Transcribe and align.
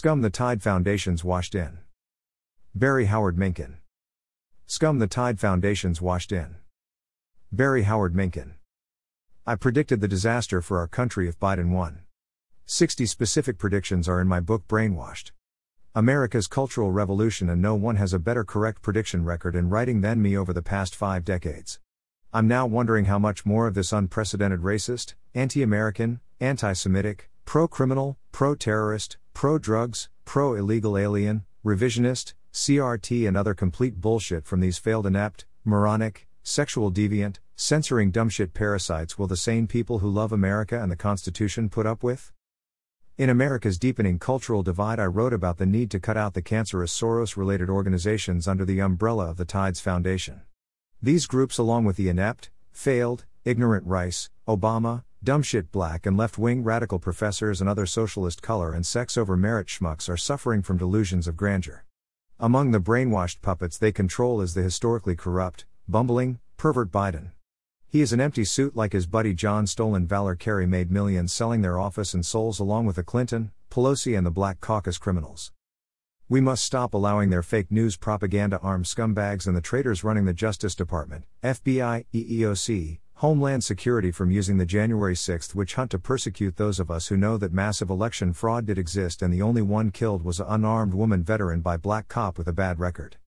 Scum 0.00 0.22
the 0.22 0.30
Tide 0.30 0.62
Foundations 0.62 1.22
washed 1.24 1.54
in. 1.54 1.80
Barry 2.74 3.04
Howard 3.04 3.36
Minkin. 3.36 3.74
Scum 4.66 4.98
the 4.98 5.06
Tide 5.06 5.38
Foundations 5.38 6.00
washed 6.00 6.32
in. 6.32 6.56
Barry 7.52 7.82
Howard 7.82 8.14
Minkin. 8.14 8.54
I 9.46 9.56
predicted 9.56 10.00
the 10.00 10.08
disaster 10.08 10.62
for 10.62 10.78
our 10.78 10.88
country 10.88 11.28
if 11.28 11.38
Biden 11.38 11.68
won. 11.68 12.00
60 12.64 13.04
specific 13.04 13.58
predictions 13.58 14.08
are 14.08 14.22
in 14.22 14.26
my 14.26 14.40
book 14.40 14.66
Brainwashed. 14.66 15.32
America's 15.94 16.46
Cultural 16.46 16.90
Revolution, 16.90 17.50
and 17.50 17.60
no 17.60 17.74
one 17.74 17.96
has 17.96 18.14
a 18.14 18.18
better 18.18 18.42
correct 18.42 18.80
prediction 18.80 19.26
record 19.26 19.54
in 19.54 19.68
writing 19.68 20.00
than 20.00 20.22
me 20.22 20.34
over 20.34 20.54
the 20.54 20.62
past 20.62 20.96
five 20.96 21.26
decades. 21.26 21.78
I'm 22.32 22.48
now 22.48 22.64
wondering 22.64 23.04
how 23.04 23.18
much 23.18 23.44
more 23.44 23.66
of 23.66 23.74
this 23.74 23.92
unprecedented 23.92 24.60
racist, 24.60 25.12
anti 25.34 25.62
American, 25.62 26.20
anti 26.40 26.72
Semitic, 26.72 27.29
pro 27.44 27.66
criminal, 27.66 28.18
pro 28.32 28.54
terrorist, 28.54 29.18
pro 29.34 29.58
drugs, 29.58 30.08
pro 30.24 30.54
illegal 30.54 30.96
alien, 30.96 31.44
revisionist, 31.64 32.34
CRT, 32.52 33.26
and 33.26 33.36
other 33.36 33.54
complete 33.54 34.00
bullshit 34.00 34.46
from 34.46 34.60
these 34.60 34.78
failed 34.78 35.06
inept, 35.06 35.46
moronic, 35.64 36.26
sexual 36.42 36.90
deviant, 36.90 37.38
censoring 37.56 38.10
dumbshit 38.10 38.54
parasites 38.54 39.18
will 39.18 39.26
the 39.26 39.36
sane 39.36 39.66
people 39.66 39.98
who 39.98 40.08
love 40.08 40.32
America 40.32 40.80
and 40.80 40.90
the 40.90 40.96
Constitution 40.96 41.68
put 41.68 41.86
up 41.86 42.02
with? 42.02 42.32
In 43.18 43.28
America's 43.28 43.78
deepening 43.78 44.18
cultural 44.18 44.62
divide, 44.62 44.98
I 44.98 45.04
wrote 45.04 45.34
about 45.34 45.58
the 45.58 45.66
need 45.66 45.90
to 45.90 46.00
cut 46.00 46.16
out 46.16 46.32
the 46.32 46.40
cancerous 46.40 46.98
Soros 46.98 47.36
related 47.36 47.68
organizations 47.68 48.48
under 48.48 48.64
the 48.64 48.80
umbrella 48.80 49.28
of 49.28 49.36
the 49.36 49.44
Tides 49.44 49.78
Foundation. 49.78 50.40
These 51.02 51.26
groups, 51.26 51.58
along 51.58 51.84
with 51.84 51.96
the 51.96 52.08
inept, 52.08 52.50
failed, 52.72 53.26
ignorant 53.44 53.86
Rice, 53.86 54.30
Obama, 54.48 55.04
dumbshit 55.24 55.70
black 55.70 56.06
and 56.06 56.16
left 56.16 56.38
wing 56.38 56.64
radical 56.64 56.98
professors 56.98 57.60
and 57.60 57.68
other 57.68 57.84
socialist 57.84 58.40
color 58.40 58.72
and 58.72 58.86
sex 58.86 59.18
over 59.18 59.36
merit 59.36 59.66
schmucks, 59.66 60.08
are 60.08 60.16
suffering 60.16 60.62
from 60.62 60.78
delusions 60.78 61.28
of 61.28 61.36
grandeur. 61.36 61.84
Among 62.38 62.70
the 62.70 62.80
brainwashed 62.80 63.42
puppets 63.42 63.76
they 63.76 63.92
control 63.92 64.40
is 64.40 64.54
the 64.54 64.62
historically 64.62 65.14
corrupt, 65.14 65.66
bumbling, 65.86 66.38
pervert 66.56 66.90
Biden. 66.90 67.32
He 67.86 68.00
is 68.00 68.12
an 68.12 68.20
empty 68.20 68.44
suit 68.44 68.74
like 68.76 68.92
his 68.92 69.06
buddy 69.06 69.34
John 69.34 69.66
Stolen 69.66 70.06
Valor 70.06 70.36
Kerry 70.36 70.66
made 70.66 70.90
millions 70.90 71.32
selling 71.32 71.60
their 71.60 71.78
office 71.78 72.14
and 72.14 72.24
souls 72.24 72.58
along 72.58 72.86
with 72.86 72.96
the 72.96 73.02
Clinton, 73.02 73.50
Pelosi, 73.70 74.16
and 74.16 74.24
the 74.24 74.30
Black 74.30 74.60
Caucus 74.60 74.96
criminals. 74.96 75.52
We 76.28 76.40
must 76.40 76.64
stop 76.64 76.94
allowing 76.94 77.30
their 77.30 77.42
fake 77.42 77.72
news 77.72 77.96
propaganda 77.96 78.58
armed 78.60 78.84
scumbags 78.84 79.48
and 79.48 79.56
the 79.56 79.60
traitors 79.60 80.04
running 80.04 80.24
the 80.24 80.32
Justice 80.32 80.76
Department, 80.76 81.24
FBI, 81.42 82.06
EEOC, 82.14 83.00
Homeland 83.20 83.62
Security 83.62 84.10
from 84.10 84.30
using 84.30 84.56
the 84.56 84.64
January 84.64 85.12
6th 85.12 85.54
witch 85.54 85.74
hunt 85.74 85.90
to 85.90 85.98
persecute 85.98 86.56
those 86.56 86.80
of 86.80 86.90
us 86.90 87.08
who 87.08 87.18
know 87.18 87.36
that 87.36 87.52
massive 87.52 87.90
election 87.90 88.32
fraud 88.32 88.64
did 88.64 88.78
exist 88.78 89.20
and 89.20 89.30
the 89.30 89.42
only 89.42 89.60
one 89.60 89.90
killed 89.90 90.24
was 90.24 90.40
an 90.40 90.46
unarmed 90.48 90.94
woman 90.94 91.22
veteran 91.22 91.60
by 91.60 91.76
black 91.76 92.08
cop 92.08 92.38
with 92.38 92.48
a 92.48 92.52
bad 92.54 92.80
record. 92.80 93.18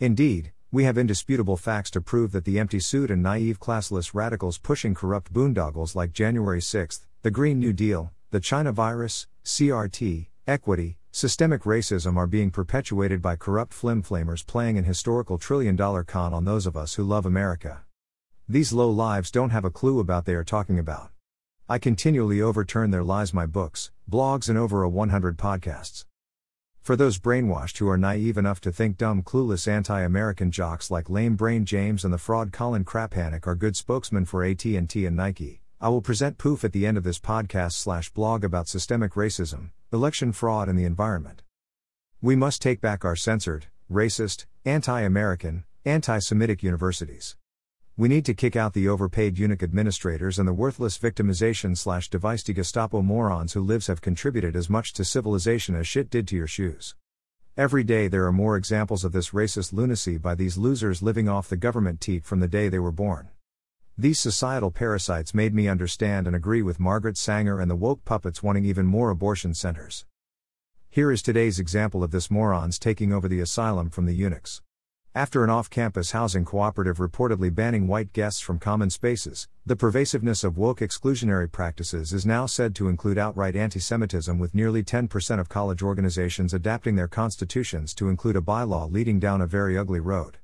Indeed, 0.00 0.50
we 0.72 0.82
have 0.82 0.98
indisputable 0.98 1.56
facts 1.56 1.92
to 1.92 2.00
prove 2.00 2.32
that 2.32 2.44
the 2.44 2.58
empty 2.58 2.80
suit 2.80 3.08
and 3.08 3.22
naive 3.22 3.60
classless 3.60 4.14
radicals 4.14 4.58
pushing 4.58 4.94
corrupt 4.94 5.32
boondoggles 5.32 5.94
like 5.94 6.10
January 6.10 6.60
6, 6.60 7.06
the 7.22 7.30
Green 7.30 7.60
New 7.60 7.72
Deal, 7.72 8.10
the 8.32 8.40
China 8.40 8.72
virus, 8.72 9.28
CRT, 9.44 10.26
equity, 10.48 10.98
systemic 11.12 11.62
racism 11.62 12.16
are 12.16 12.26
being 12.26 12.50
perpetuated 12.50 13.22
by 13.22 13.36
corrupt 13.36 13.72
flimflamers 13.72 14.44
playing 14.44 14.76
an 14.76 14.82
historical 14.82 15.38
trillion 15.38 15.76
dollar 15.76 16.02
con 16.02 16.34
on 16.34 16.44
those 16.44 16.66
of 16.66 16.76
us 16.76 16.94
who 16.94 17.04
love 17.04 17.24
America. 17.24 17.85
These 18.48 18.72
low 18.72 18.88
lives 18.88 19.32
don't 19.32 19.50
have 19.50 19.64
a 19.64 19.72
clue 19.72 19.98
about 19.98 20.24
they 20.24 20.34
are 20.36 20.44
talking 20.44 20.78
about. 20.78 21.10
I 21.68 21.78
continually 21.78 22.40
overturn 22.40 22.92
their 22.92 23.02
lies 23.02 23.34
my 23.34 23.44
books, 23.44 23.90
blogs 24.08 24.48
and 24.48 24.56
over 24.56 24.84
a 24.84 24.88
100 24.88 25.36
podcasts. 25.36 26.04
For 26.80 26.94
those 26.94 27.18
brainwashed 27.18 27.78
who 27.78 27.88
are 27.88 27.98
naive 27.98 28.38
enough 28.38 28.60
to 28.60 28.70
think 28.70 28.98
dumb, 28.98 29.24
clueless 29.24 29.66
anti 29.66 30.00
American 30.00 30.52
jocks 30.52 30.92
like 30.92 31.10
lame 31.10 31.34
brain 31.34 31.64
James 31.64 32.04
and 32.04 32.14
the 32.14 32.18
fraud 32.18 32.52
Colin 32.52 32.84
Krapanick 32.84 33.48
are 33.48 33.56
good 33.56 33.76
spokesmen 33.76 34.26
for 34.26 34.44
AT&T 34.44 34.76
and 35.04 35.16
Nike, 35.16 35.60
I 35.80 35.88
will 35.88 36.00
present 36.00 36.38
poof 36.38 36.62
at 36.62 36.70
the 36.70 36.86
end 36.86 36.96
of 36.96 37.02
this 37.02 37.18
podcast 37.18 37.72
slash 37.72 38.10
blog 38.10 38.44
about 38.44 38.68
systemic 38.68 39.14
racism, 39.14 39.70
election 39.92 40.30
fraud, 40.30 40.68
and 40.68 40.78
the 40.78 40.84
environment. 40.84 41.42
We 42.22 42.36
must 42.36 42.62
take 42.62 42.80
back 42.80 43.04
our 43.04 43.16
censored, 43.16 43.66
racist, 43.90 44.46
anti 44.64 45.00
American, 45.00 45.64
anti 45.84 46.20
Semitic 46.20 46.62
universities. 46.62 47.36
We 47.98 48.08
need 48.08 48.26
to 48.26 48.34
kick 48.34 48.56
out 48.56 48.74
the 48.74 48.88
overpaid 48.88 49.38
eunuch 49.38 49.62
administrators 49.62 50.38
and 50.38 50.46
the 50.46 50.52
worthless 50.52 50.98
victimization 50.98 51.74
slash 51.74 52.10
device 52.10 52.42
Gestapo 52.42 53.00
morons 53.00 53.54
who 53.54 53.62
lives 53.62 53.86
have 53.86 54.02
contributed 54.02 54.54
as 54.54 54.68
much 54.68 54.92
to 54.94 55.04
civilization 55.04 55.74
as 55.74 55.88
shit 55.88 56.10
did 56.10 56.28
to 56.28 56.36
your 56.36 56.46
shoes. 56.46 56.94
Every 57.56 57.84
day 57.84 58.08
there 58.08 58.26
are 58.26 58.32
more 58.32 58.58
examples 58.58 59.02
of 59.02 59.12
this 59.12 59.30
racist 59.30 59.72
lunacy 59.72 60.18
by 60.18 60.34
these 60.34 60.58
losers 60.58 61.00
living 61.00 61.26
off 61.26 61.48
the 61.48 61.56
government 61.56 62.02
teat 62.02 62.26
from 62.26 62.40
the 62.40 62.48
day 62.48 62.68
they 62.68 62.78
were 62.78 62.92
born. 62.92 63.30
These 63.96 64.20
societal 64.20 64.70
parasites 64.70 65.32
made 65.32 65.54
me 65.54 65.66
understand 65.66 66.26
and 66.26 66.36
agree 66.36 66.60
with 66.60 66.78
Margaret 66.78 67.16
Sanger 67.16 67.60
and 67.60 67.70
the 67.70 67.76
woke 67.76 68.04
puppets 68.04 68.42
wanting 68.42 68.66
even 68.66 68.84
more 68.84 69.08
abortion 69.08 69.54
centers. 69.54 70.04
Here 70.90 71.10
is 71.10 71.22
today's 71.22 71.58
example 71.58 72.04
of 72.04 72.10
this 72.10 72.30
morons 72.30 72.78
taking 72.78 73.10
over 73.10 73.26
the 73.26 73.40
asylum 73.40 73.88
from 73.88 74.04
the 74.04 74.14
eunuchs. 74.14 74.60
After 75.16 75.42
an 75.42 75.48
off 75.48 75.70
campus 75.70 76.10
housing 76.10 76.44
cooperative 76.44 76.98
reportedly 76.98 77.48
banning 77.52 77.86
white 77.86 78.12
guests 78.12 78.38
from 78.38 78.58
common 78.58 78.90
spaces, 78.90 79.48
the 79.64 79.74
pervasiveness 79.74 80.44
of 80.44 80.58
woke 80.58 80.80
exclusionary 80.80 81.50
practices 81.50 82.12
is 82.12 82.26
now 82.26 82.44
said 82.44 82.74
to 82.74 82.88
include 82.88 83.16
outright 83.16 83.56
anti 83.56 83.80
Semitism, 83.80 84.38
with 84.38 84.54
nearly 84.54 84.82
10% 84.82 85.40
of 85.40 85.48
college 85.48 85.82
organizations 85.82 86.52
adapting 86.52 86.96
their 86.96 87.08
constitutions 87.08 87.94
to 87.94 88.10
include 88.10 88.36
a 88.36 88.42
bylaw 88.42 88.92
leading 88.92 89.18
down 89.18 89.40
a 89.40 89.46
very 89.46 89.78
ugly 89.78 90.00
road. 90.00 90.36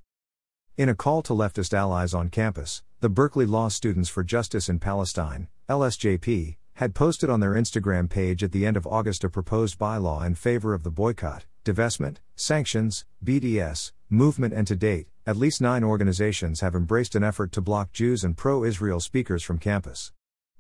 In 0.79 0.89
a 0.89 0.95
call 0.95 1.21
to 1.25 1.35
leftist 1.35 1.75
allies 1.75 2.15
on 2.15 2.31
campus, 2.31 2.83
the 3.01 3.11
Berkeley 3.11 3.45
Law 3.45 3.69
Students 3.69 4.09
for 4.09 4.25
Justice 4.25 4.71
in 4.71 4.79
Palestine, 4.79 5.49
LSJP, 5.69 6.57
had 6.75 6.95
posted 6.95 7.29
on 7.29 7.41
their 7.41 7.53
Instagram 7.53 8.09
page 8.09 8.43
at 8.43 8.53
the 8.53 8.65
end 8.65 8.77
of 8.77 8.87
August 8.87 9.25
a 9.25 9.29
proposed 9.29 9.79
bylaw 9.79 10.25
in 10.25 10.35
favor 10.35 10.75
of 10.75 10.83
the 10.83 10.91
boycott, 10.91 11.45
divestment, 11.65 12.17
sanctions, 12.35 13.05
BDS, 13.25 13.93
movement, 14.09 14.55
and 14.55 14.67
to 14.67 14.77
date, 14.77 15.09
at 15.27 15.37
least 15.37 15.61
nine 15.61 15.85
organizations 15.85 16.61
have 16.61 16.75
embraced 16.75 17.15
an 17.15 17.23
effort 17.23 17.53
to 17.53 17.61
block 17.61 17.93
Jews 17.93 18.25
and 18.25 18.37
pro 18.37 18.65
Israel 18.65 19.01
speakers 19.01 19.43
from 19.43 19.59
campus. 19.59 20.13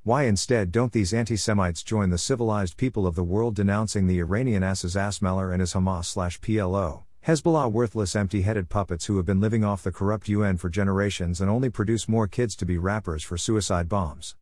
Why 0.05 0.25
instead 0.25 0.73
don't 0.73 0.93
these 0.93 1.15
anti 1.15 1.37
Semites 1.37 1.83
join 1.83 2.11
the 2.11 2.19
civilized 2.19 2.77
people 2.77 3.07
of 3.07 3.15
the 3.15 3.25
world 3.25 3.55
denouncing 3.55 4.07
the 4.07 4.19
Iranian 4.19 4.63
Aziz 4.63 4.97
Asmaller 4.97 5.53
and 5.53 5.61
his 5.61 5.75
Hamas 5.75 6.07
slash 6.07 6.41
PLO, 6.41 7.05
Hezbollah 7.27 7.71
worthless 7.71 8.17
empty 8.17 8.43
headed 8.43 8.69
puppets 8.69 9.07
who 9.07 9.17
have 9.17 9.27
been 9.27 9.41
living 9.41 9.65
off 9.65 9.85
the 9.85 9.93
corrupt 9.93 10.29
UN 10.29 10.57
for 10.57 10.69
generations 10.69 11.41
and 11.41 11.49
only 11.49 11.71
produce 11.71 12.09
more 12.09 12.27
kids 12.27 12.57
to 12.57 12.67
be 12.67 12.79
rappers 12.79 13.23
for 13.23 13.37
suicide 13.37 13.89
bombs? 13.89 14.35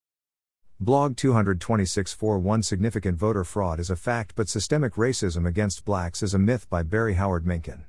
Blog 0.83 1.15
226 1.15 2.17
one 2.23 2.63
Significant 2.63 3.19
voter 3.19 3.45
fraud 3.45 3.79
is 3.79 3.91
a 3.91 3.97
fact, 3.97 4.33
but 4.35 4.49
systemic 4.49 4.95
racism 4.95 5.47
against 5.47 5.85
blacks 5.85 6.23
is 6.23 6.33
a 6.33 6.39
myth 6.39 6.71
by 6.71 6.83
Barry 6.83 7.13
Howard 7.13 7.45
Minkin. 7.45 7.83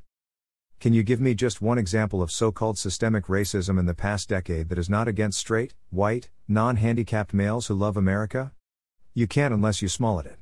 Can 0.81 0.91
you 0.91 1.02
give 1.02 1.22
me 1.22 1.34
just 1.34 1.62
one 1.62 1.78
example 1.78 2.22
of 2.22 2.34
so 2.34 2.52
called 2.52 2.78
systemic 2.78 3.28
racism 3.28 3.79
in 3.79 3.85
the 3.85 3.94
past 3.94 4.28
decade 4.28 4.68
that 4.68 4.78
is 4.78 4.90
not 4.90 5.07
against 5.07 5.40
straight, 5.40 5.74
white, 5.90 6.29
non 6.50 6.75
handicapped 6.75 7.34
males 7.34 7.68
who 7.68 7.75
love 7.75 7.96
America? 7.96 8.52
You 9.13 9.25
can't 9.25 9.53
unless 9.53 9.81
you 9.81 9.88
small 9.88 10.19
at 10.19 10.25
it. 10.25 10.40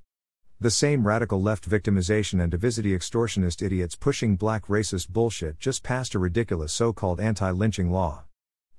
The 0.60 0.72
same 0.72 1.06
radical 1.06 1.40
left 1.40 1.70
victimization 1.70 2.42
and 2.42 2.50
divisity 2.50 2.98
extortionist 2.98 3.62
idiots 3.62 3.96
pushing 3.96 4.38
black 4.38 4.66
racist 4.66 5.10
bullshit 5.10 5.60
just 5.60 5.84
passed 5.84 6.16
a 6.16 6.20
ridiculous 6.20 6.74
so 6.74 6.94
called 6.94 7.20
anti 7.20 7.52
lynching 7.52 7.92
law. 7.92 8.24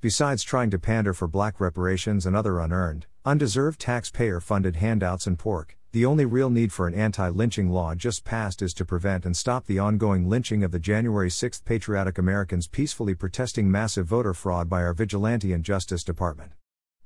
Besides 0.03 0.43
trying 0.43 0.71
to 0.71 0.79
pander 0.79 1.13
for 1.13 1.29
black 1.29 1.61
reparations 1.61 2.25
and 2.25 2.35
other 2.35 2.59
unearned, 2.59 3.05
undeserved 3.27 3.79
taxpayer 3.79 4.41
funded 4.41 4.77
handouts 4.77 5.27
and 5.27 5.39
pork, 5.39 5.77
the 5.93 6.07
only 6.07 6.25
real 6.25 6.49
need 6.49 6.73
for 6.73 6.87
an 6.87 6.95
anti 6.95 7.29
lynching 7.29 7.69
law 7.69 7.95
just 7.95 8.25
passed 8.25 8.63
is 8.63 8.73
to 8.75 8.87
prevent 8.87 9.27
and 9.27 9.37
stop 9.37 9.67
the 9.67 9.79
ongoing 9.79 10.27
lynching 10.27 10.65
of 10.65 10.73
the 10.73 10.79
January 10.79 11.31
6 11.31 11.61
patriotic 11.67 12.17
Americans 12.17 12.67
peacefully 12.67 13.15
protesting 13.15 13.71
massive 13.71 14.07
voter 14.07 14.33
fraud 14.33 14.71
by 14.71 14.83
our 14.83 14.95
vigilante 14.95 15.53
and 15.53 15.65
Justice 15.65 16.03
Department. 16.03 16.53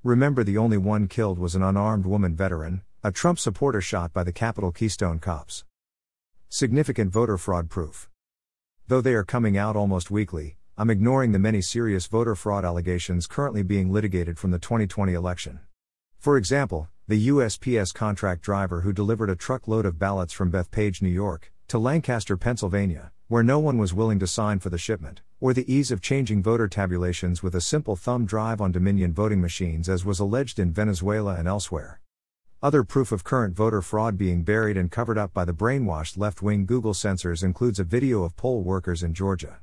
Remember, 0.05 0.45
the 0.45 0.59
only 0.59 0.79
one 0.79 1.09
killed 1.09 1.41
was 1.41 1.57
an 1.57 1.65
unarmed 1.65 2.07
woman 2.07 2.37
veteran, 2.37 2.83
a 3.03 3.11
Trump 3.11 3.41
supporter 3.41 3.81
shot 3.81 4.13
by 4.13 4.23
the 4.23 4.33
Capitol 4.33 4.71
Keystone 4.71 5.19
cops. 5.19 5.65
Significant 6.49 7.11
voter 7.11 7.39
fraud 7.39 7.69
proof. 7.69 8.09
Though 8.87 9.01
they 9.01 9.15
are 9.15 9.25
coming 9.25 9.59
out 9.59 9.75
almost 9.75 10.13
weekly, 10.13 10.59
I'm 10.77 10.91
ignoring 10.91 11.31
the 11.31 11.39
many 11.39 11.61
serious 11.61 12.09
voter 12.09 12.35
fraud 12.35 12.65
allegations 12.65 13.29
currently 13.29 13.63
being 13.63 13.93
litigated 13.93 14.41
from 14.41 14.51
the 14.51 14.59
2020 14.59 15.15
election. 15.15 15.61
For 16.19 16.37
example, 16.37 16.89
the 17.07 17.29
USPS 17.29 17.95
contract 17.95 18.43
driver 18.43 18.81
who 18.81 18.93
delivered 18.93 19.31
a 19.31 19.37
truckload 19.37 19.87
of 19.87 20.01
ballots 20.01 20.33
from 20.33 20.51
Bethpage, 20.51 21.01
New 21.01 21.11
York, 21.11 21.53
to 21.69 21.79
Lancaster, 21.79 22.37
Pennsylvania, 22.37 23.13
where 23.29 23.45
no 23.45 23.61
one 23.61 23.79
was 23.79 23.95
willing 23.95 24.19
to 24.19 24.27
sign 24.27 24.59
for 24.59 24.69
the 24.69 24.77
shipment, 24.77 25.23
or 25.39 25.55
the 25.55 25.73
ease 25.73 25.93
of 25.93 26.03
changing 26.03 26.43
voter 26.43 26.67
tabulations 26.67 27.41
with 27.41 27.55
a 27.55 27.61
simple 27.61 27.95
thumb 27.95 28.27
drive 28.27 28.61
on 28.61 28.73
Dominion 28.73 29.13
voting 29.13 29.41
machines 29.41 29.89
as 29.89 30.05
was 30.05 30.19
alleged 30.19 30.59
in 30.59 30.73
Venezuela 30.73 31.37
and 31.37 31.47
elsewhere. 31.47 32.01
Other 32.61 32.83
proof 32.83 33.13
of 33.13 33.23
current 33.23 33.55
voter 33.55 33.81
fraud 33.81 34.19
being 34.19 34.43
buried 34.43 34.77
and 34.77 34.91
covered 34.91 35.19
up 35.19 35.33
by 35.33 35.45
the 35.45 35.55
brainwashed 35.55 36.19
left 36.19 36.43
wing 36.43 36.67
Google 36.67 36.95
censors 36.95 37.45
includes 37.45 37.79
a 37.79 37.85
video 37.85 38.25
of 38.25 38.35
poll 38.35 38.65
workers 38.65 39.05
in 39.05 39.15
Georgia. 39.15 39.61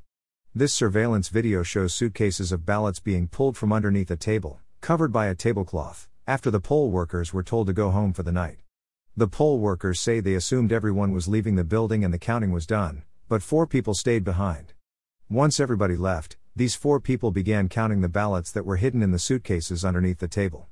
This 0.54 0.74
surveillance 0.74 1.30
video 1.30 1.64
shows 1.64 1.94
suitcases 1.94 2.52
of 2.52 2.66
ballots 2.66 3.00
being 3.00 3.30
pulled 3.30 3.56
from 3.56 3.72
underneath 3.72 4.12
a 4.12 4.18
table, 4.18 4.60
covered 4.82 5.14
by 5.14 5.28
a 5.28 5.34
tablecloth, 5.34 6.10
after 6.28 6.52
the 6.52 6.60
poll 6.60 6.92
workers 6.92 7.32
were 7.32 7.42
told 7.42 7.68
to 7.68 7.74
go 7.74 7.90
home 7.90 8.12
for 8.12 8.24
the 8.24 8.34
night. 8.34 8.58
The 9.16 9.30
poll 9.30 9.60
workers 9.60 10.02
say 10.02 10.20
they 10.20 10.34
assumed 10.34 10.74
everyone 10.74 11.14
was 11.14 11.30
leaving 11.30 11.56
the 11.56 11.64
building 11.64 12.04
and 12.04 12.14
the 12.14 12.20
counting 12.20 12.52
was 12.52 12.66
done, 12.66 13.04
but 13.30 13.42
four 13.42 13.66
people 13.66 13.94
stayed 13.94 14.26
behind. 14.26 14.74
Once 15.30 15.58
everybody 15.58 15.96
left, 15.96 16.36
these 16.54 16.76
four 16.76 17.00
people 17.00 17.32
began 17.32 17.70
counting 17.70 18.02
the 18.02 18.10
ballots 18.10 18.52
that 18.52 18.66
were 18.66 18.76
hidden 18.76 19.02
in 19.02 19.12
the 19.12 19.20
suitcases 19.20 19.86
underneath 19.86 20.20
the 20.20 20.28
table. 20.28 20.68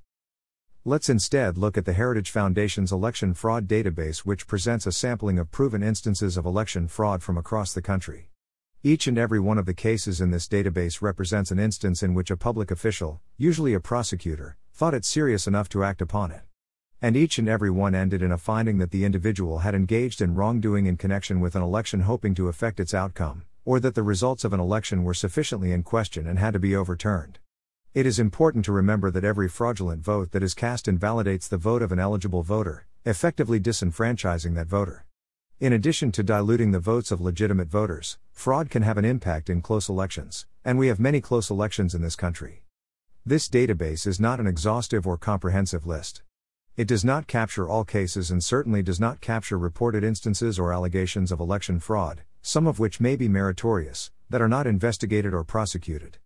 Let's 0.83 1.07
instead 1.07 1.57
look 1.57 1.77
at 1.77 1.85
the 1.85 1.93
Heritage 1.93 2.31
Foundation's 2.31 2.91
election 2.91 3.33
fraud 3.33 3.65
database, 3.65 4.19
which 4.19 4.45
presents 4.45 4.85
a 4.85 4.91
sampling 4.91 5.39
of 5.39 5.51
proven 5.51 5.81
instances 5.81 6.35
of 6.35 6.45
election 6.45 6.89
fraud 6.89 7.23
from 7.23 7.37
across 7.37 7.73
the 7.73 7.81
country. 7.81 8.29
Each 8.81 9.07
and 9.07 9.17
every 9.17 9.41
one 9.41 9.57
of 9.57 9.65
the 9.65 9.73
cases 9.73 10.21
in 10.21 10.31
this 10.31 10.47
database 10.47 11.01
represents 11.01 11.51
an 11.51 11.59
instance 11.59 12.01
in 12.01 12.13
which 12.13 12.31
a 12.31 12.37
public 12.37 12.71
official, 12.71 13.19
usually 13.37 13.73
a 13.73 13.79
prosecutor, 13.81 14.55
thought 14.71 14.93
it 14.93 15.03
serious 15.03 15.47
enough 15.47 15.67
to 15.69 15.83
act 15.83 16.01
upon 16.01 16.31
it. 16.31 16.43
And 17.01 17.17
each 17.17 17.37
and 17.37 17.49
every 17.49 17.69
one 17.69 17.93
ended 17.93 18.21
in 18.21 18.31
a 18.31 18.37
finding 18.37 18.77
that 18.77 18.91
the 18.91 19.03
individual 19.03 19.59
had 19.59 19.75
engaged 19.75 20.21
in 20.21 20.33
wrongdoing 20.33 20.85
in 20.85 20.95
connection 20.95 21.41
with 21.41 21.57
an 21.57 21.61
election 21.61 22.01
hoping 22.01 22.33
to 22.35 22.47
affect 22.47 22.79
its 22.79 22.93
outcome, 22.93 23.43
or 23.65 23.81
that 23.81 23.95
the 23.95 24.01
results 24.01 24.45
of 24.45 24.53
an 24.53 24.61
election 24.61 25.03
were 25.03 25.13
sufficiently 25.13 25.73
in 25.73 25.83
question 25.83 26.25
and 26.25 26.39
had 26.39 26.53
to 26.53 26.59
be 26.59 26.73
overturned. 26.73 27.39
It 27.93 28.05
is 28.05 28.17
important 28.17 28.63
to 28.63 28.71
remember 28.71 29.11
that 29.11 29.25
every 29.25 29.49
fraudulent 29.49 30.05
vote 30.05 30.31
that 30.31 30.43
is 30.43 30.53
cast 30.53 30.87
invalidates 30.87 31.49
the 31.49 31.57
vote 31.57 31.81
of 31.81 31.91
an 31.91 31.99
eligible 31.99 32.43
voter, 32.43 32.85
effectively 33.03 33.59
disenfranchising 33.59 34.55
that 34.55 34.67
voter. 34.67 35.05
In 35.59 35.73
addition 35.73 36.13
to 36.13 36.23
diluting 36.23 36.71
the 36.71 36.79
votes 36.79 37.11
of 37.11 37.19
legitimate 37.19 37.67
voters, 37.67 38.17
fraud 38.31 38.69
can 38.69 38.81
have 38.83 38.97
an 38.97 39.03
impact 39.03 39.49
in 39.49 39.61
close 39.61 39.89
elections, 39.89 40.45
and 40.63 40.79
we 40.79 40.87
have 40.87 41.01
many 41.01 41.19
close 41.19 41.49
elections 41.49 41.93
in 41.93 42.01
this 42.01 42.15
country. 42.15 42.63
This 43.25 43.49
database 43.49 44.07
is 44.07 44.21
not 44.21 44.39
an 44.39 44.47
exhaustive 44.47 45.05
or 45.05 45.17
comprehensive 45.17 45.85
list. 45.85 46.23
It 46.77 46.87
does 46.87 47.03
not 47.03 47.27
capture 47.27 47.67
all 47.67 47.83
cases 47.83 48.31
and 48.31 48.41
certainly 48.41 48.81
does 48.81 49.01
not 49.01 49.19
capture 49.19 49.57
reported 49.57 50.01
instances 50.01 50.57
or 50.57 50.71
allegations 50.71 51.29
of 51.29 51.41
election 51.41 51.81
fraud, 51.81 52.21
some 52.41 52.65
of 52.65 52.79
which 52.79 53.01
may 53.01 53.17
be 53.17 53.27
meritorious, 53.27 54.11
that 54.29 54.41
are 54.41 54.47
not 54.47 54.65
investigated 54.65 55.33
or 55.33 55.43
prosecuted. 55.43 56.19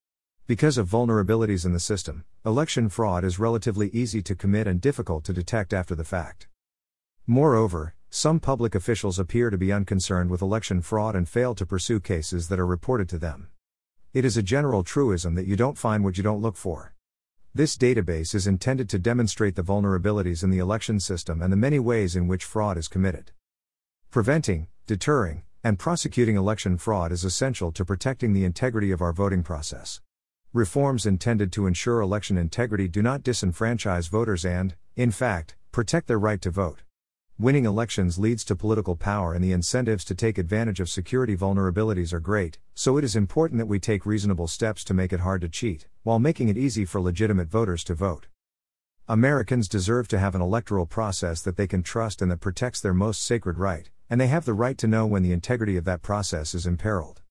Because 0.46 0.78
of 0.78 0.88
vulnerabilities 0.88 1.66
in 1.66 1.74
the 1.74 1.80
system, 1.80 2.24
election 2.46 2.88
fraud 2.88 3.24
is 3.24 3.40
relatively 3.40 3.90
easy 3.94 4.22
to 4.22 4.36
commit 4.36 4.68
and 4.68 4.80
difficult 4.80 5.24
to 5.24 5.34
detect 5.34 5.74
after 5.74 5.96
the 5.96 6.04
fact. 6.04 6.48
Moreover, 7.26 7.96
some 8.16 8.40
public 8.40 8.76
officials 8.76 9.18
appear 9.18 9.50
to 9.50 9.58
be 9.58 9.74
unconcerned 9.74 10.30
with 10.30 10.44
election 10.44 10.84
fraud 10.84 11.16
and 11.16 11.28
fail 11.28 11.56
to 11.56 11.66
pursue 11.66 12.00
cases 12.00 12.48
that 12.48 12.60
are 12.60 12.66
reported 12.68 13.10
to 13.10 13.18
them. 13.18 13.48
It 14.14 14.24
is 14.24 14.38
a 14.38 14.44
general 14.44 14.84
truism 14.84 15.34
that 15.34 15.48
you 15.48 15.56
don't 15.56 15.80
find 15.80 16.04
what 16.04 16.16
you 16.16 16.24
don't 16.24 16.40
look 16.40 16.56
for. 16.56 16.94
This 17.56 17.76
database 17.76 18.36
is 18.36 18.46
intended 18.46 18.88
to 18.90 19.00
demonstrate 19.00 19.56
the 19.56 19.64
vulnerabilities 19.64 20.44
in 20.44 20.52
the 20.52 20.60
election 20.60 21.00
system 21.00 21.42
and 21.42 21.52
the 21.52 21.58
many 21.58 21.80
ways 21.80 22.16
in 22.16 22.28
which 22.28 22.44
fraud 22.44 22.78
is 22.78 22.88
committed. 22.88 23.32
Preventing, 24.12 24.68
deterring, 24.86 25.42
and 25.64 25.80
prosecuting 25.80 26.36
election 26.36 26.78
fraud 26.78 27.12
is 27.12 27.24
essential 27.24 27.72
to 27.72 27.84
protecting 27.84 28.34
the 28.34 28.46
integrity 28.46 28.92
of 28.92 29.02
our 29.02 29.12
voting 29.12 29.42
process. 29.42 30.02
Reforms 30.54 31.08
intended 31.08 31.52
to 31.54 31.66
ensure 31.66 32.00
election 32.00 32.38
integrity 32.38 32.88
do 32.88 33.02
not 33.02 33.24
disenfranchise 33.24 34.08
voters 34.08 34.46
and, 34.46 34.76
in 34.96 35.10
fact, 35.10 35.56
protect 35.72 36.06
their 36.06 36.20
right 36.20 36.42
to 36.44 36.52
vote. 36.52 36.83
Winning 37.40 37.66
elections 37.66 38.20
leads 38.20 38.44
to 38.44 38.56
political 38.56 38.96
power, 38.96 39.34
and 39.34 39.44
the 39.44 39.52
incentives 39.52 40.06
to 40.06 40.16
take 40.16 40.38
advantage 40.38 40.80
of 40.80 40.90
security 40.90 41.36
vulnerabilities 41.36 42.14
are 42.14 42.20
great, 42.20 42.60
so 42.76 42.98
it 42.98 43.04
is 43.04 43.16
important 43.16 43.58
that 43.58 43.66
we 43.66 43.80
take 43.80 44.06
reasonable 44.06 44.48
steps 44.48 44.84
to 44.84 44.94
make 44.94 45.12
it 45.12 45.20
hard 45.20 45.42
to 45.42 45.50
cheat, 45.50 45.88
while 46.04 46.20
making 46.20 46.48
it 46.50 46.58
easy 46.58 46.86
for 46.86 47.02
legitimate 47.02 47.50
voters 47.50 47.84
to 47.84 47.96
vote. 47.96 48.28
Americans 49.08 49.68
deserve 49.68 50.08
to 50.08 50.20
have 50.20 50.36
an 50.36 50.42
electoral 50.42 50.86
process 50.86 51.42
that 51.42 51.58
they 51.58 51.68
can 51.68 51.84
trust 51.84 52.22
and 52.22 52.32
that 52.32 52.40
protects 52.40 52.80
their 52.80 52.94
most 52.94 53.24
sacred 53.24 53.58
right, 53.58 53.90
and 54.10 54.22
they 54.22 54.28
have 54.28 54.46
the 54.46 54.54
right 54.54 54.78
to 54.78 54.88
know 54.88 55.06
when 55.06 55.24
the 55.24 55.32
integrity 55.32 55.76
of 55.76 55.86
that 55.86 56.02
process 56.02 56.54
is 56.54 56.66
imperiled. 56.66 57.22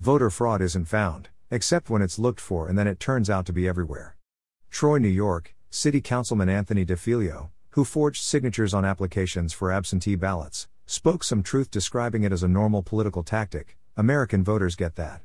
Voter 0.00 0.30
fraud 0.30 0.60
isn't 0.60 0.84
found, 0.84 1.30
Except 1.48 1.88
when 1.88 2.02
it's 2.02 2.18
looked 2.18 2.40
for 2.40 2.68
and 2.68 2.76
then 2.76 2.88
it 2.88 2.98
turns 2.98 3.30
out 3.30 3.46
to 3.46 3.52
be 3.52 3.68
everywhere. 3.68 4.16
Troy, 4.68 4.98
New 4.98 5.06
York, 5.06 5.54
City 5.70 6.00
Councilman 6.00 6.48
Anthony 6.48 6.84
DeFiglio, 6.84 7.50
who 7.76 7.84
forged 7.84 8.22
signatures 8.24 8.72
on 8.72 8.86
applications 8.86 9.52
for 9.52 9.70
absentee 9.70 10.14
ballots, 10.14 10.66
spoke 10.86 11.22
some 11.22 11.42
truth 11.42 11.70
describing 11.70 12.22
it 12.22 12.32
as 12.32 12.42
a 12.42 12.48
normal 12.48 12.82
political 12.82 13.22
tactic. 13.22 13.76
American 13.98 14.42
voters 14.42 14.74
get 14.74 14.96
that. 14.96 15.20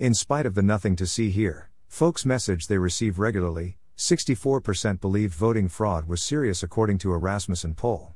In 0.00 0.12
spite 0.12 0.44
of 0.44 0.56
the 0.56 0.62
nothing 0.62 0.96
to 0.96 1.06
see 1.06 1.30
here, 1.30 1.70
folks' 1.86 2.26
message 2.26 2.66
they 2.66 2.78
receive 2.78 3.20
regularly, 3.20 3.78
64% 3.96 5.00
believed 5.00 5.34
voting 5.34 5.68
fraud 5.68 6.08
was 6.08 6.20
serious 6.20 6.64
according 6.64 6.98
to 6.98 7.12
a 7.12 7.16
Rasmussen 7.16 7.76
poll. 7.76 8.14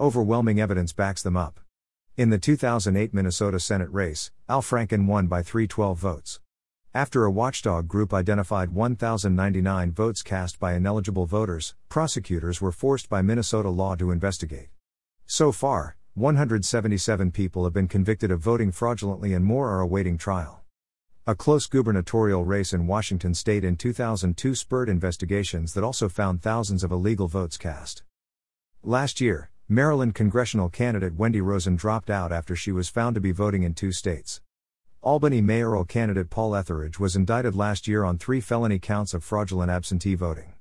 Overwhelming 0.00 0.60
evidence 0.60 0.92
backs 0.92 1.22
them 1.22 1.36
up. 1.36 1.60
In 2.16 2.30
the 2.30 2.38
2008 2.38 3.14
Minnesota 3.14 3.60
Senate 3.60 3.92
race, 3.92 4.32
Al 4.48 4.62
Franken 4.62 5.06
won 5.06 5.28
by 5.28 5.44
312 5.44 5.96
votes. 5.96 6.40
After 6.92 7.24
a 7.24 7.30
watchdog 7.30 7.86
group 7.86 8.12
identified 8.12 8.70
1,099 8.70 9.92
votes 9.92 10.22
cast 10.22 10.58
by 10.58 10.74
ineligible 10.74 11.24
voters, 11.24 11.76
prosecutors 11.88 12.60
were 12.60 12.72
forced 12.72 13.08
by 13.08 13.22
Minnesota 13.22 13.68
law 13.70 13.94
to 13.94 14.10
investigate. 14.10 14.70
So 15.24 15.52
far, 15.52 15.96
177 16.14 17.30
people 17.30 17.62
have 17.62 17.72
been 17.72 17.86
convicted 17.86 18.32
of 18.32 18.40
voting 18.40 18.72
fraudulently 18.72 19.34
and 19.34 19.44
more 19.44 19.70
are 19.70 19.78
awaiting 19.78 20.18
trial. 20.18 20.62
A 21.28 21.36
close 21.36 21.68
gubernatorial 21.68 22.44
race 22.44 22.72
in 22.72 22.88
Washington 22.88 23.34
state 23.34 23.62
in 23.62 23.76
2002 23.76 24.56
spurred 24.56 24.88
investigations 24.88 25.74
that 25.74 25.84
also 25.84 26.08
found 26.08 26.42
thousands 26.42 26.82
of 26.82 26.90
illegal 26.90 27.28
votes 27.28 27.56
cast. 27.56 28.02
Last 28.82 29.20
year, 29.20 29.52
Maryland 29.68 30.16
congressional 30.16 30.68
candidate 30.68 31.14
Wendy 31.14 31.40
Rosen 31.40 31.76
dropped 31.76 32.10
out 32.10 32.32
after 32.32 32.56
she 32.56 32.72
was 32.72 32.88
found 32.88 33.14
to 33.14 33.20
be 33.20 33.30
voting 33.30 33.62
in 33.62 33.74
two 33.74 33.92
states. 33.92 34.40
Albany 35.02 35.40
mayoral 35.40 35.86
candidate 35.86 36.28
Paul 36.28 36.54
Etheridge 36.54 37.00
was 37.00 37.16
indicted 37.16 37.56
last 37.56 37.88
year 37.88 38.04
on 38.04 38.18
three 38.18 38.38
felony 38.38 38.78
counts 38.78 39.14
of 39.14 39.24
fraudulent 39.24 39.70
absentee 39.70 40.14
voting. 40.14 40.52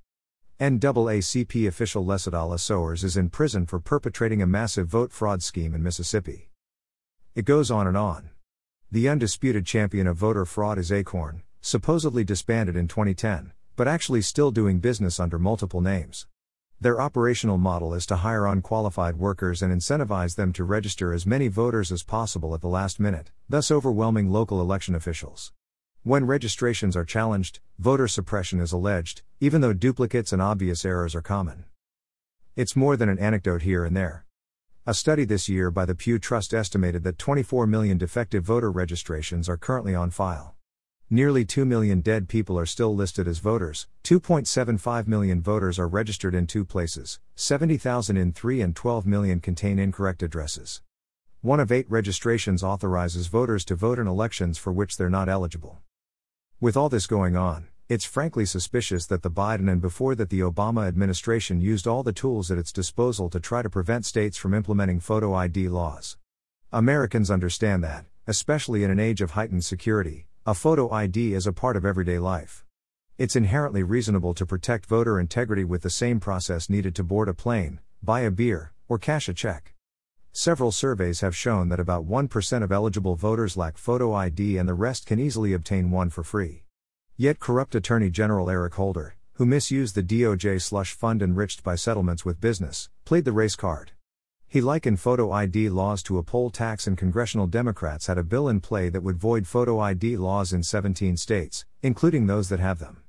NAACP 0.62 1.68
official 1.68 2.06
Lessadolla 2.06 2.58
Sowers 2.58 3.04
is 3.04 3.18
in 3.18 3.30
prison 3.30 3.66
for 3.66 3.82
perpetrating 3.82 4.42
a 4.42 4.48
massive 4.48 4.88
vote 4.88 5.12
fraud 5.12 5.44
scheme 5.44 5.76
in 5.76 5.84
Mississippi. 5.84 6.50
It 7.36 7.44
goes 7.44 7.70
on 7.70 7.86
and 7.86 7.98
on. 7.98 8.30
The 8.90 9.10
undisputed 9.10 9.66
champion 9.66 10.08
of 10.08 10.16
voter 10.16 10.46
fraud 10.46 10.78
is 10.78 10.90
Acorn, 10.90 11.44
supposedly 11.60 12.24
disbanded 12.24 12.78
in 12.78 12.88
2010, 12.88 13.52
but 13.76 13.90
actually 13.90 14.22
still 14.22 14.52
doing 14.52 14.80
business 14.80 15.20
under 15.20 15.38
multiple 15.38 15.82
names. 15.82 16.28
Their 16.82 17.02
operational 17.02 17.58
model 17.58 17.94
is 17.94 18.06
to 18.06 18.16
hire 18.16 18.48
unqualified 18.48 19.18
workers 19.18 19.62
and 19.62 19.74
incentivize 19.74 20.38
them 20.38 20.54
to 20.54 20.64
register 20.64 21.12
as 21.12 21.26
many 21.26 21.50
voters 21.50 21.92
as 21.92 22.04
possible 22.04 22.56
at 22.56 22.62
the 22.62 22.70
last 22.70 23.02
minute, 23.02 23.32
thus 23.50 23.70
overwhelming 23.70 24.30
local 24.30 24.62
election 24.62 24.96
officials. 24.96 25.52
When 26.04 26.26
registrations 26.26 26.96
are 26.96 27.04
challenged, 27.04 27.60
voter 27.80 28.08
suppression 28.08 28.62
is 28.62 28.72
alleged, 28.72 29.24
even 29.42 29.60
though 29.60 29.74
duplicates 29.74 30.32
and 30.32 30.42
obvious 30.42 30.86
errors 30.86 31.16
are 31.16 31.22
common. 31.22 31.66
It's 32.56 32.78
more 32.78 32.96
than 32.96 33.10
an 33.10 33.20
anecdote 33.20 33.64
here 33.64 33.84
and 33.84 33.98
there. 33.98 34.26
A 34.88 34.94
study 34.94 35.26
this 35.26 35.50
year 35.50 35.72
by 35.72 35.84
the 35.84 35.96
Pew 35.96 36.18
Trust 36.18 36.54
estimated 36.54 37.04
that 37.04 37.20
24 37.20 37.68
million 37.68 37.98
defective 37.98 38.46
voter 38.46 38.72
registrations 38.72 39.50
are 39.50 39.58
currently 39.58 39.94
on 39.94 40.12
file. 40.12 40.56
Nearly 41.12 41.44
2 41.44 41.66
million 41.66 42.02
dead 42.02 42.30
people 42.30 42.60
are 42.60 42.68
still 42.68 42.94
listed 42.94 43.28
as 43.28 43.40
voters, 43.40 43.88
2.75 44.04 45.08
million 45.08 45.42
voters 45.42 45.80
are 45.80 45.88
registered 45.88 46.36
in 46.36 46.46
two 46.46 46.64
places, 46.64 47.20
70,000 47.34 48.16
in 48.16 48.32
three, 48.32 48.62
and 48.62 48.76
12 48.76 49.08
million 49.08 49.40
contain 49.40 49.80
incorrect 49.80 50.22
addresses. 50.22 50.84
One 51.42 51.60
of 51.60 51.72
eight 51.72 51.90
registrations 51.90 52.62
authorizes 52.62 53.26
voters 53.26 53.66
to 53.66 53.76
vote 53.76 53.98
in 53.98 54.06
elections 54.06 54.60
for 54.60 54.72
which 54.72 54.98
they're 54.98 55.10
not 55.10 55.28
eligible. 55.28 55.80
With 56.62 56.78
all 56.78 56.90
this 56.90 57.08
going 57.08 57.36
on, 57.36 57.70
it's 57.88 58.06
frankly 58.06 58.46
suspicious 58.46 59.08
that 59.08 59.24
the 59.24 59.32
Biden 59.32 59.68
and 59.68 59.82
before 59.82 60.14
that 60.14 60.30
the 60.30 60.42
Obama 60.42 60.88
administration 60.88 61.60
used 61.60 61.88
all 61.88 62.04
the 62.04 62.14
tools 62.14 62.52
at 62.52 62.60
its 62.60 62.72
disposal 62.72 63.32
to 63.32 63.40
try 63.40 63.64
to 63.64 63.70
prevent 63.70 64.06
states 64.06 64.38
from 64.38 64.54
implementing 64.54 65.00
photo 65.00 65.34
ID 65.34 65.70
laws. 65.70 66.18
Americans 66.72 67.32
understand 67.32 67.84
that, 67.84 68.06
especially 68.28 68.84
in 68.84 68.92
an 68.92 69.00
age 69.00 69.22
of 69.22 69.32
heightened 69.32 69.66
security, 69.66 70.28
a 70.50 70.56
photo 70.56 70.92
ID 70.92 71.36
is 71.36 71.46
a 71.46 71.54
part 71.54 71.78
of 71.78 71.86
everyday 71.86 72.18
life. 72.18 72.66
It's 73.20 73.36
inherently 73.36 73.84
reasonable 73.84 74.34
to 74.34 74.48
protect 74.48 74.88
voter 74.88 75.20
integrity 75.20 75.64
with 75.64 75.84
the 75.84 75.92
same 75.92 76.20
process 76.20 76.72
needed 76.72 76.96
to 76.96 77.04
board 77.04 77.30
a 77.30 77.36
plane, 77.36 77.80
buy 78.02 78.22
a 78.22 78.32
beer, 78.32 78.74
or 78.88 78.98
cash 78.98 79.30
a 79.30 79.34
check. 79.36 79.76
Several 80.32 80.72
surveys 80.72 81.22
have 81.22 81.36
shown 81.36 81.70
that 81.70 81.80
about 81.80 82.08
1% 82.08 82.64
of 82.64 82.72
eligible 82.72 83.16
voters 83.16 83.58
lack 83.58 83.78
photo 83.78 84.12
ID 84.16 84.58
and 84.58 84.68
the 84.68 84.74
rest 84.74 85.06
can 85.06 85.20
easily 85.20 85.54
obtain 85.54 85.92
one 85.92 86.10
for 86.10 86.24
free. 86.24 86.64
Yet 87.16 87.40
corrupt 87.40 87.76
Attorney 87.76 88.10
General 88.10 88.50
Eric 88.50 88.74
Holder, 88.74 89.18
who 89.34 89.46
misused 89.46 89.94
the 89.94 90.02
DOJ 90.02 90.64
slush 90.64 90.94
fund 90.94 91.22
enriched 91.22 91.62
by 91.64 91.76
settlements 91.76 92.26
with 92.26 92.42
business, 92.42 92.90
played 93.06 93.26
the 93.26 93.32
race 93.32 93.56
card. 93.56 93.92
He 94.52 94.62
likened 94.62 95.00
photo 95.00 95.32
ID 95.32 95.70
laws 95.70 96.02
to 96.02 96.18
a 96.18 96.24
poll 96.24 96.50
tax, 96.50 96.88
and 96.88 96.98
congressional 96.98 97.46
Democrats 97.46 98.08
had 98.08 98.18
a 98.18 98.24
bill 98.24 98.50
in 98.50 98.62
play 98.62 98.90
that 98.90 99.04
would 99.04 99.16
void 99.16 99.46
photo 99.46 99.80
ID 99.80 100.18
laws 100.18 100.52
in 100.54 100.64
17 100.64 101.18
states, 101.18 101.66
including 101.84 102.26
those 102.26 102.50
that 102.50 102.60
have 102.60 102.80
them. 102.80 103.04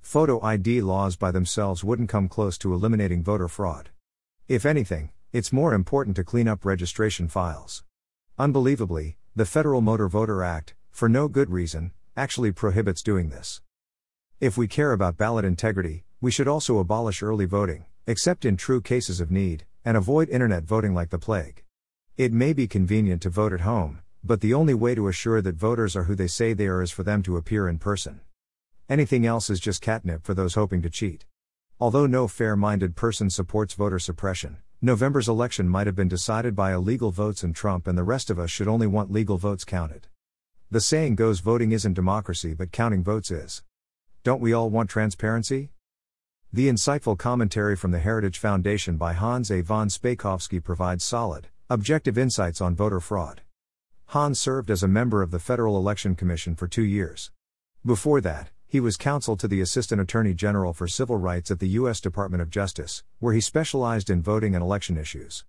Photo 0.00 0.42
ID 0.42 0.80
laws 0.80 1.16
by 1.16 1.30
themselves 1.30 1.84
wouldn't 1.84 2.08
come 2.08 2.30
close 2.30 2.56
to 2.56 2.72
eliminating 2.72 3.22
voter 3.22 3.46
fraud. 3.46 3.90
If 4.48 4.64
anything, 4.64 5.10
it's 5.32 5.52
more 5.52 5.74
important 5.74 6.16
to 6.16 6.24
clean 6.24 6.48
up 6.48 6.64
registration 6.64 7.28
files. 7.28 7.84
Unbelievably, 8.38 9.18
the 9.36 9.44
Federal 9.44 9.82
Motor 9.82 10.08
Voter 10.08 10.42
Act, 10.42 10.74
for 10.90 11.10
no 11.10 11.28
good 11.28 11.50
reason, 11.50 11.92
actually 12.16 12.52
prohibits 12.52 13.02
doing 13.02 13.28
this. 13.28 13.60
If 14.40 14.56
we 14.56 14.66
care 14.66 14.92
about 14.92 15.18
ballot 15.18 15.44
integrity, 15.44 16.06
we 16.22 16.30
should 16.30 16.48
also 16.48 16.78
abolish 16.78 17.22
early 17.22 17.44
voting, 17.44 17.84
except 18.06 18.46
in 18.46 18.56
true 18.56 18.80
cases 18.80 19.20
of 19.20 19.30
need, 19.30 19.66
and 19.84 19.96
avoid 19.96 20.28
internet 20.28 20.64
voting 20.64 20.94
like 20.94 21.10
the 21.10 21.18
plague. 21.18 21.62
It 22.16 22.32
may 22.32 22.52
be 22.52 22.66
convenient 22.66 23.22
to 23.22 23.30
vote 23.30 23.52
at 23.52 23.60
home, 23.60 24.00
but 24.22 24.40
the 24.40 24.54
only 24.54 24.74
way 24.74 24.94
to 24.94 25.08
assure 25.08 25.42
that 25.42 25.56
voters 25.56 25.94
are 25.94 26.04
who 26.04 26.14
they 26.14 26.26
say 26.26 26.52
they 26.52 26.66
are 26.66 26.80
is 26.80 26.90
for 26.90 27.02
them 27.02 27.22
to 27.24 27.36
appear 27.36 27.68
in 27.68 27.78
person. 27.78 28.20
Anything 28.88 29.26
else 29.26 29.50
is 29.50 29.60
just 29.60 29.82
catnip 29.82 30.24
for 30.24 30.32
those 30.32 30.54
hoping 30.54 30.80
to 30.82 30.90
cheat. 30.90 31.24
Although 31.78 32.06
no 32.06 32.28
fair 32.28 32.56
minded 32.56 32.96
person 32.96 33.28
supports 33.28 33.74
voter 33.74 33.98
suppression, 33.98 34.58
November's 34.80 35.28
election 35.28 35.68
might 35.68 35.86
have 35.86 35.96
been 35.96 36.08
decided 36.08 36.54
by 36.54 36.72
illegal 36.72 37.10
votes, 37.10 37.42
and 37.42 37.54
Trump 37.54 37.86
and 37.86 37.98
the 37.98 38.02
rest 38.02 38.30
of 38.30 38.38
us 38.38 38.50
should 38.50 38.68
only 38.68 38.86
want 38.86 39.10
legal 39.10 39.38
votes 39.38 39.64
counted. 39.64 40.06
The 40.70 40.80
saying 40.80 41.16
goes 41.16 41.40
voting 41.40 41.72
isn't 41.72 41.94
democracy, 41.94 42.54
but 42.54 42.72
counting 42.72 43.04
votes 43.04 43.30
is. 43.30 43.62
Don't 44.22 44.40
we 44.40 44.52
all 44.52 44.70
want 44.70 44.88
transparency? 44.88 45.70
The 46.54 46.68
insightful 46.68 47.18
commentary 47.18 47.74
from 47.74 47.90
the 47.90 47.98
Heritage 47.98 48.38
Foundation 48.38 48.96
by 48.96 49.14
Hans 49.14 49.50
A. 49.50 49.60
von 49.60 49.88
Spakovsky 49.88 50.62
provides 50.62 51.02
solid, 51.02 51.48
objective 51.68 52.16
insights 52.16 52.60
on 52.60 52.76
voter 52.76 53.00
fraud. 53.00 53.40
Hans 54.10 54.38
served 54.38 54.70
as 54.70 54.84
a 54.84 54.86
member 54.86 55.20
of 55.20 55.32
the 55.32 55.40
Federal 55.40 55.76
Election 55.76 56.14
Commission 56.14 56.54
for 56.54 56.68
two 56.68 56.84
years. 56.84 57.32
Before 57.84 58.20
that, 58.20 58.50
he 58.68 58.78
was 58.78 58.96
counsel 58.96 59.36
to 59.36 59.48
the 59.48 59.60
Assistant 59.60 60.00
Attorney 60.00 60.32
General 60.32 60.72
for 60.72 60.86
Civil 60.86 61.16
Rights 61.16 61.50
at 61.50 61.58
the 61.58 61.70
U.S. 61.70 62.00
Department 62.00 62.40
of 62.40 62.50
Justice, 62.50 63.02
where 63.18 63.34
he 63.34 63.40
specialized 63.40 64.08
in 64.08 64.22
voting 64.22 64.54
and 64.54 64.62
election 64.62 64.96
issues. 64.96 65.44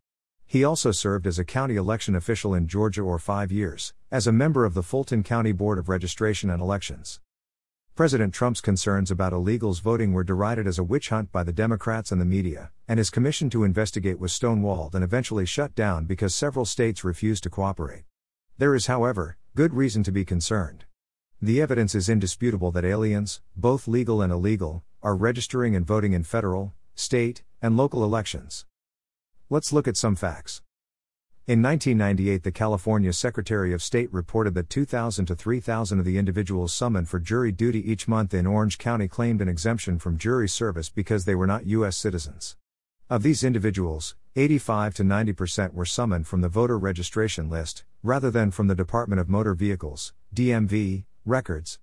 He 0.48 0.64
also 0.64 0.90
served 0.90 1.28
as 1.28 1.38
a 1.38 1.46
county 1.46 1.76
election 1.76 2.16
official 2.16 2.56
in 2.56 2.68
Georgia 2.68 3.02
for 3.02 3.20
five 3.20 3.52
years, 3.52 3.94
as 4.10 4.26
a 4.26 4.32
member 4.32 4.66
of 4.66 4.74
the 4.74 4.82
Fulton 4.82 5.22
County 5.22 5.52
Board 5.52 5.78
of 5.78 5.88
Registration 5.88 6.50
and 6.50 6.64
Elections. 6.64 7.20
President 7.96 8.34
Trump's 8.34 8.60
concerns 8.60 9.10
about 9.10 9.32
illegals 9.32 9.82
voting 9.82 10.12
were 10.12 10.26
derided 10.26 10.68
as 10.68 10.78
a 10.78 10.84
witch 10.84 11.08
hunt 11.08 11.32
by 11.32 11.44
the 11.44 11.54
Democrats 11.54 12.12
and 12.12 12.20
the 12.20 12.26
media, 12.26 12.70
and 12.90 12.98
his 12.98 13.10
commission 13.10 13.50
to 13.50 13.64
investigate 13.64 14.20
was 14.20 14.34
stonewalled 14.34 14.94
and 14.94 15.02
eventually 15.02 15.46
shut 15.46 15.74
down 15.76 16.04
because 16.04 16.36
several 16.36 16.66
states 16.66 17.06
refused 17.06 17.42
to 17.44 17.50
cooperate. 17.50 18.04
There 18.58 18.76
is, 18.76 18.88
however, 18.88 19.38
good 19.56 19.74
reason 19.74 20.04
to 20.04 20.12
be 20.12 20.26
concerned. 20.26 20.84
The 21.42 21.62
evidence 21.62 21.96
is 21.96 22.10
indisputable 22.10 22.70
that 22.72 22.84
aliens, 22.84 23.40
both 23.56 23.88
legal 23.88 24.22
and 24.22 24.30
illegal, 24.34 24.84
are 25.02 25.16
registering 25.16 25.74
and 25.74 25.88
voting 25.88 26.12
in 26.12 26.24
federal, 26.24 26.74
state, 26.96 27.44
and 27.62 27.78
local 27.78 28.04
elections. 28.04 28.66
Let's 29.50 29.72
look 29.72 29.88
at 29.88 29.96
some 29.96 30.18
facts. 30.18 30.62
In 31.48 31.62
1998, 31.62 32.42
the 32.42 32.52
California 32.52 33.14
Secretary 33.14 33.72
of 33.72 33.84
State 33.84 34.12
reported 34.12 34.56
that 34.56 34.68
2,000 34.68 35.28
to 35.28 35.36
3,000 35.36 36.00
of 36.00 36.04
the 36.04 36.18
individuals 36.18 36.74
summoned 36.74 37.08
for 37.08 37.20
jury 37.20 37.52
duty 37.52 37.88
each 37.88 38.08
month 38.08 38.34
in 38.34 38.48
Orange 38.48 38.80
County 38.80 39.08
claimed 39.08 39.42
an 39.42 39.48
exemption 39.48 40.00
from 40.00 40.18
jury 40.18 40.50
service 40.50 40.90
because 40.90 41.26
they 41.26 41.36
were 41.36 41.46
not 41.46 41.68
U.S. 41.68 41.98
citizens. 41.98 42.56
Of 43.12 43.22
these 43.22 43.44
individuals, 43.44 44.16
85 44.36 44.96
to 44.96 45.04
90% 45.04 45.76
were 45.76 45.86
summoned 45.86 46.26
from 46.26 46.42
the 46.42 46.50
voter 46.50 46.80
registration 46.80 47.48
list, 47.48 47.84
rather 48.02 48.32
than 48.32 48.50
from 48.50 48.66
the 48.66 48.74
Department 48.74 49.22
of 49.22 49.30
Motor 49.30 49.54
Vehicles, 49.54 50.14
DMV, 50.34 51.04
records. 51.26 51.78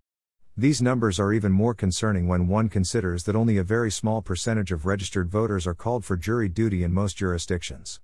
These 0.57 0.83
numbers 0.83 1.21
are 1.21 1.33
even 1.33 1.52
more 1.52 1.75
concerning 1.75 2.26
when 2.26 2.49
one 2.49 2.69
considers 2.69 3.23
that 3.23 3.37
only 3.37 3.59
a 3.59 3.62
very 3.62 3.92
small 3.92 4.23
percentage 4.23 4.73
of 4.73 4.87
registered 4.87 5.31
voters 5.31 5.69
are 5.69 5.73
called 5.73 6.04
for 6.04 6.16
jury 6.16 6.49
duty 6.49 6.83
in 6.83 6.92
most 6.92 7.16
jurisdictions. 7.16 8.00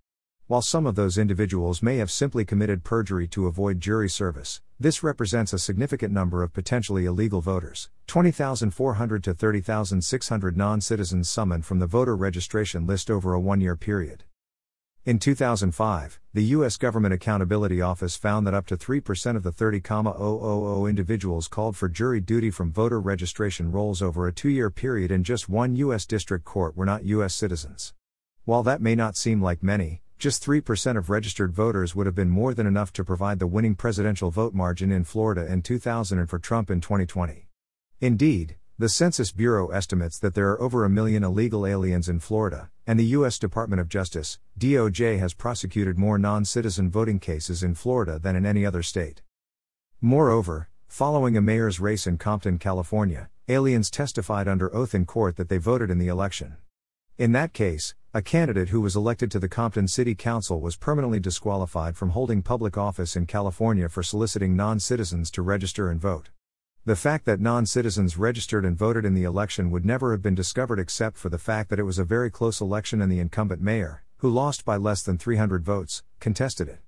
While 0.48 0.62
some 0.62 0.86
of 0.86 0.94
those 0.94 1.18
individuals 1.18 1.82
may 1.82 1.98
have 1.98 2.10
simply 2.10 2.46
committed 2.46 2.82
perjury 2.82 3.28
to 3.28 3.46
avoid 3.46 3.80
jury 3.80 4.08
service, 4.08 4.62
this 4.80 5.02
represents 5.02 5.52
a 5.52 5.58
significant 5.58 6.10
number 6.10 6.42
of 6.42 6.54
potentially 6.54 7.04
illegal 7.04 7.42
voters 7.42 7.90
20,400 8.06 9.24
to 9.24 9.34
30,600 9.34 10.56
non 10.56 10.80
citizens 10.80 11.28
summoned 11.28 11.66
from 11.66 11.80
the 11.80 11.86
voter 11.86 12.16
registration 12.16 12.86
list 12.86 13.10
over 13.10 13.34
a 13.34 13.40
one 13.40 13.60
year 13.60 13.76
period. 13.76 14.24
In 15.04 15.18
2005, 15.18 16.18
the 16.32 16.44
U.S. 16.44 16.78
Government 16.78 17.12
Accountability 17.12 17.82
Office 17.82 18.16
found 18.16 18.46
that 18.46 18.54
up 18.54 18.64
to 18.68 18.76
3% 18.78 19.36
of 19.36 19.42
the 19.42 19.52
30,000 19.52 20.88
individuals 20.88 21.46
called 21.46 21.76
for 21.76 21.90
jury 21.90 22.22
duty 22.22 22.50
from 22.50 22.72
voter 22.72 23.02
registration 23.02 23.70
rolls 23.70 24.00
over 24.00 24.26
a 24.26 24.32
two 24.32 24.48
year 24.48 24.70
period 24.70 25.10
in 25.10 25.24
just 25.24 25.50
one 25.50 25.76
U.S. 25.76 26.06
district 26.06 26.46
court 26.46 26.74
were 26.74 26.86
not 26.86 27.04
U.S. 27.04 27.34
citizens. 27.34 27.92
While 28.46 28.62
that 28.62 28.80
may 28.80 28.94
not 28.94 29.14
seem 29.14 29.42
like 29.42 29.62
many, 29.62 30.00
just 30.18 30.44
3% 30.44 30.96
of 30.96 31.10
registered 31.10 31.52
voters 31.52 31.94
would 31.94 32.06
have 32.06 32.14
been 32.14 32.28
more 32.28 32.52
than 32.52 32.66
enough 32.66 32.92
to 32.94 33.04
provide 33.04 33.38
the 33.38 33.46
winning 33.46 33.76
presidential 33.76 34.30
vote 34.30 34.52
margin 34.52 34.90
in 34.90 35.04
Florida 35.04 35.46
in 35.46 35.62
2000 35.62 36.18
and 36.18 36.28
for 36.28 36.38
Trump 36.38 36.70
in 36.70 36.80
2020. 36.80 37.48
Indeed, 38.00 38.56
the 38.78 38.88
Census 38.88 39.32
Bureau 39.32 39.68
estimates 39.68 40.18
that 40.18 40.34
there 40.34 40.50
are 40.50 40.60
over 40.60 40.84
a 40.84 40.90
million 40.90 41.24
illegal 41.24 41.66
aliens 41.66 42.08
in 42.08 42.20
Florida, 42.20 42.70
and 42.86 42.98
the 42.98 43.06
U.S. 43.06 43.38
Department 43.38 43.80
of 43.80 43.88
Justice, 43.88 44.38
DOJ, 44.58 45.18
has 45.18 45.34
prosecuted 45.34 45.98
more 45.98 46.18
non 46.18 46.44
citizen 46.44 46.90
voting 46.90 47.18
cases 47.18 47.62
in 47.62 47.74
Florida 47.74 48.18
than 48.18 48.36
in 48.36 48.46
any 48.46 48.64
other 48.64 48.82
state. 48.82 49.22
Moreover, 50.00 50.68
following 50.86 51.36
a 51.36 51.40
mayor's 51.40 51.80
race 51.80 52.06
in 52.06 52.18
Compton, 52.18 52.58
California, 52.58 53.30
aliens 53.48 53.90
testified 53.90 54.46
under 54.46 54.74
oath 54.74 54.94
in 54.94 55.06
court 55.06 55.36
that 55.36 55.48
they 55.48 55.58
voted 55.58 55.90
in 55.90 55.98
the 55.98 56.08
election. 56.08 56.56
In 57.18 57.32
that 57.32 57.52
case, 57.52 57.96
a 58.18 58.22
candidate 58.22 58.70
who 58.70 58.80
was 58.80 58.96
elected 58.96 59.30
to 59.30 59.38
the 59.38 59.48
Compton 59.48 59.86
City 59.86 60.12
Council 60.12 60.60
was 60.60 60.74
permanently 60.74 61.20
disqualified 61.20 61.96
from 61.96 62.10
holding 62.10 62.42
public 62.42 62.76
office 62.76 63.14
in 63.14 63.26
California 63.26 63.88
for 63.88 64.02
soliciting 64.02 64.56
non 64.56 64.80
citizens 64.80 65.30
to 65.30 65.40
register 65.40 65.88
and 65.88 66.00
vote. 66.00 66.30
The 66.84 66.96
fact 66.96 67.26
that 67.26 67.38
non 67.38 67.64
citizens 67.64 68.18
registered 68.18 68.64
and 68.64 68.76
voted 68.76 69.04
in 69.04 69.14
the 69.14 69.22
election 69.22 69.70
would 69.70 69.84
never 69.84 70.10
have 70.10 70.20
been 70.20 70.34
discovered 70.34 70.80
except 70.80 71.16
for 71.16 71.28
the 71.28 71.38
fact 71.38 71.70
that 71.70 71.78
it 71.78 71.84
was 71.84 72.00
a 72.00 72.04
very 72.04 72.28
close 72.28 72.60
election 72.60 73.00
and 73.00 73.12
the 73.12 73.20
incumbent 73.20 73.62
mayor, 73.62 74.02
who 74.16 74.28
lost 74.28 74.64
by 74.64 74.76
less 74.76 75.04
than 75.04 75.16
300 75.16 75.64
votes, 75.64 76.02
contested 76.18 76.68
it. 76.68 76.80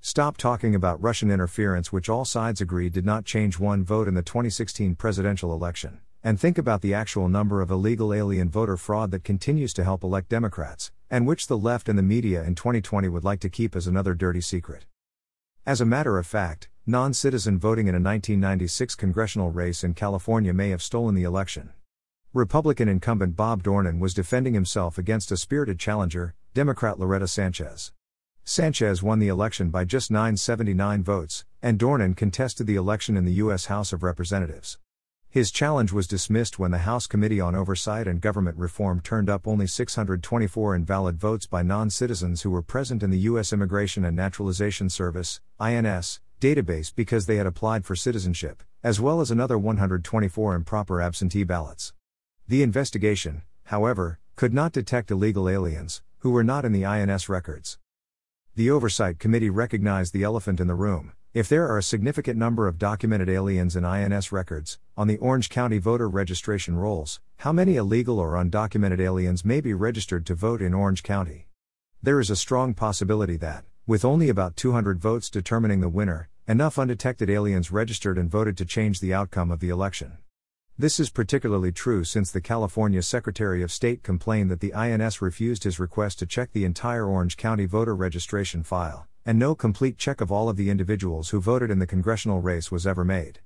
Stop 0.00 0.36
talking 0.36 0.74
about 0.74 1.00
Russian 1.00 1.30
interference, 1.30 1.92
which 1.92 2.08
all 2.08 2.24
sides 2.24 2.60
agreed 2.60 2.92
did 2.92 3.06
not 3.06 3.24
change 3.24 3.60
one 3.60 3.84
vote 3.84 4.08
in 4.08 4.14
the 4.14 4.22
2016 4.22 4.96
presidential 4.96 5.52
election. 5.52 6.00
And 6.24 6.38
think 6.38 6.58
about 6.58 6.82
the 6.82 6.94
actual 6.94 7.28
number 7.28 7.62
of 7.62 7.70
illegal 7.70 8.12
alien 8.12 8.50
voter 8.50 8.76
fraud 8.76 9.12
that 9.12 9.22
continues 9.22 9.72
to 9.74 9.84
help 9.84 10.02
elect 10.02 10.28
Democrats, 10.28 10.90
and 11.08 11.26
which 11.26 11.46
the 11.46 11.56
left 11.56 11.88
and 11.88 11.96
the 11.96 12.02
media 12.02 12.42
in 12.42 12.56
2020 12.56 13.08
would 13.08 13.22
like 13.22 13.38
to 13.40 13.48
keep 13.48 13.76
as 13.76 13.86
another 13.86 14.14
dirty 14.14 14.40
secret. 14.40 14.86
As 15.64 15.80
a 15.80 15.86
matter 15.86 16.18
of 16.18 16.26
fact, 16.26 16.68
non 16.86 17.14
citizen 17.14 17.58
voting 17.58 17.86
in 17.86 17.94
a 17.94 18.02
1996 18.02 18.96
congressional 18.96 19.50
race 19.50 19.84
in 19.84 19.94
California 19.94 20.52
may 20.52 20.70
have 20.70 20.82
stolen 20.82 21.14
the 21.14 21.22
election. 21.22 21.70
Republican 22.34 22.88
incumbent 22.88 23.36
Bob 23.36 23.62
Dornan 23.62 24.00
was 24.00 24.12
defending 24.12 24.54
himself 24.54 24.98
against 24.98 25.30
a 25.30 25.36
spirited 25.36 25.78
challenger, 25.78 26.34
Democrat 26.52 26.98
Loretta 26.98 27.28
Sanchez. 27.28 27.92
Sanchez 28.44 29.02
won 29.02 29.18
the 29.18 29.28
election 29.28 29.70
by 29.70 29.84
just 29.84 30.10
979 30.10 31.04
votes, 31.04 31.44
and 31.62 31.78
Dornan 31.78 32.16
contested 32.16 32.66
the 32.66 32.76
election 32.76 33.16
in 33.16 33.24
the 33.24 33.34
U.S. 33.34 33.66
House 33.66 33.92
of 33.92 34.02
Representatives. 34.02 34.78
His 35.30 35.50
challenge 35.50 35.92
was 35.92 36.06
dismissed 36.06 36.58
when 36.58 36.70
the 36.70 36.78
House 36.78 37.06
Committee 37.06 37.38
on 37.38 37.54
Oversight 37.54 38.08
and 38.08 38.18
Government 38.18 38.56
Reform 38.56 39.02
turned 39.02 39.28
up 39.28 39.46
only 39.46 39.66
624 39.66 40.74
invalid 40.74 41.18
votes 41.18 41.46
by 41.46 41.62
non 41.62 41.90
citizens 41.90 42.40
who 42.42 42.50
were 42.50 42.62
present 42.62 43.02
in 43.02 43.10
the 43.10 43.18
U.S. 43.18 43.52
Immigration 43.52 44.06
and 44.06 44.16
Naturalization 44.16 44.88
Service 44.88 45.42
INS, 45.60 46.20
database 46.40 46.94
because 46.94 47.26
they 47.26 47.36
had 47.36 47.46
applied 47.46 47.84
for 47.84 47.94
citizenship, 47.94 48.62
as 48.82 49.02
well 49.02 49.20
as 49.20 49.30
another 49.30 49.58
124 49.58 50.54
improper 50.54 51.02
absentee 51.02 51.44
ballots. 51.44 51.92
The 52.46 52.62
investigation, 52.62 53.42
however, 53.64 54.20
could 54.34 54.54
not 54.54 54.72
detect 54.72 55.10
illegal 55.10 55.46
aliens, 55.46 56.00
who 56.20 56.30
were 56.30 56.44
not 56.44 56.64
in 56.64 56.72
the 56.72 56.86
INS 56.86 57.28
records. 57.28 57.78
The 58.54 58.70
Oversight 58.70 59.18
Committee 59.18 59.50
recognized 59.50 60.14
the 60.14 60.22
elephant 60.22 60.58
in 60.58 60.68
the 60.68 60.74
room 60.74 61.12
if 61.34 61.46
there 61.46 61.68
are 61.68 61.76
a 61.76 61.82
significant 61.82 62.38
number 62.38 62.66
of 62.66 62.78
documented 62.78 63.28
aliens 63.28 63.76
in 63.76 63.84
INS 63.84 64.32
records, 64.32 64.78
on 64.96 65.08
the 65.08 65.18
Orange 65.18 65.50
County 65.50 65.76
voter 65.76 66.08
registration 66.08 66.74
rolls, 66.74 67.20
how 67.36 67.52
many 67.52 67.76
illegal 67.76 68.18
or 68.18 68.32
undocumented 68.32 68.98
aliens 68.98 69.44
may 69.44 69.60
be 69.60 69.74
registered 69.74 70.24
to 70.24 70.34
vote 70.34 70.62
in 70.62 70.72
Orange 70.72 71.02
County? 71.02 71.46
There 72.02 72.18
is 72.18 72.30
a 72.30 72.36
strong 72.36 72.72
possibility 72.72 73.36
that, 73.36 73.64
with 73.86 74.06
only 74.06 74.30
about 74.30 74.56
200 74.56 74.98
votes 75.00 75.28
determining 75.28 75.80
the 75.80 75.90
winner, 75.90 76.30
enough 76.46 76.78
undetected 76.78 77.28
aliens 77.28 77.70
registered 77.70 78.16
and 78.16 78.30
voted 78.30 78.56
to 78.56 78.64
change 78.64 79.00
the 79.00 79.12
outcome 79.12 79.50
of 79.50 79.60
the 79.60 79.68
election. 79.68 80.16
This 80.78 80.98
is 80.98 81.10
particularly 81.10 81.72
true 81.72 82.04
since 82.04 82.30
the 82.30 82.40
California 82.40 83.02
Secretary 83.02 83.62
of 83.62 83.70
State 83.70 84.02
complained 84.02 84.50
that 84.50 84.60
the 84.60 84.72
INS 84.72 85.20
refused 85.20 85.64
his 85.64 85.78
request 85.78 86.20
to 86.20 86.26
check 86.26 86.52
the 86.52 86.64
entire 86.64 87.04
Orange 87.04 87.36
County 87.36 87.66
voter 87.66 87.94
registration 87.94 88.62
file, 88.62 89.06
and 89.28 89.38
no 89.38 89.54
complete 89.54 89.98
check 89.98 90.22
of 90.22 90.32
all 90.32 90.48
of 90.48 90.56
the 90.56 90.70
individuals 90.70 91.28
who 91.28 91.38
voted 91.38 91.70
in 91.70 91.78
the 91.78 91.86
congressional 91.86 92.40
race 92.40 92.70
was 92.70 92.86
ever 92.86 93.04
made. 93.04 93.40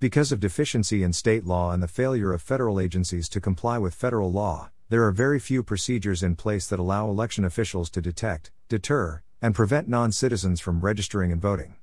Because 0.00 0.32
of 0.32 0.40
deficiency 0.40 1.04
in 1.04 1.12
state 1.12 1.46
law 1.46 1.70
and 1.70 1.80
the 1.80 1.86
failure 1.86 2.32
of 2.32 2.42
federal 2.42 2.80
agencies 2.80 3.28
to 3.28 3.40
comply 3.40 3.78
with 3.78 3.94
federal 3.94 4.32
law, 4.32 4.70
there 4.88 5.04
are 5.04 5.12
very 5.12 5.38
few 5.38 5.62
procedures 5.62 6.24
in 6.24 6.34
place 6.34 6.66
that 6.66 6.80
allow 6.80 7.08
election 7.08 7.44
officials 7.44 7.88
to 7.90 8.00
detect, 8.00 8.50
deter, 8.68 9.22
and 9.40 9.54
prevent 9.54 9.86
non 9.86 10.10
citizens 10.10 10.60
from 10.60 10.80
registering 10.80 11.30
and 11.30 11.40
voting. 11.40 11.76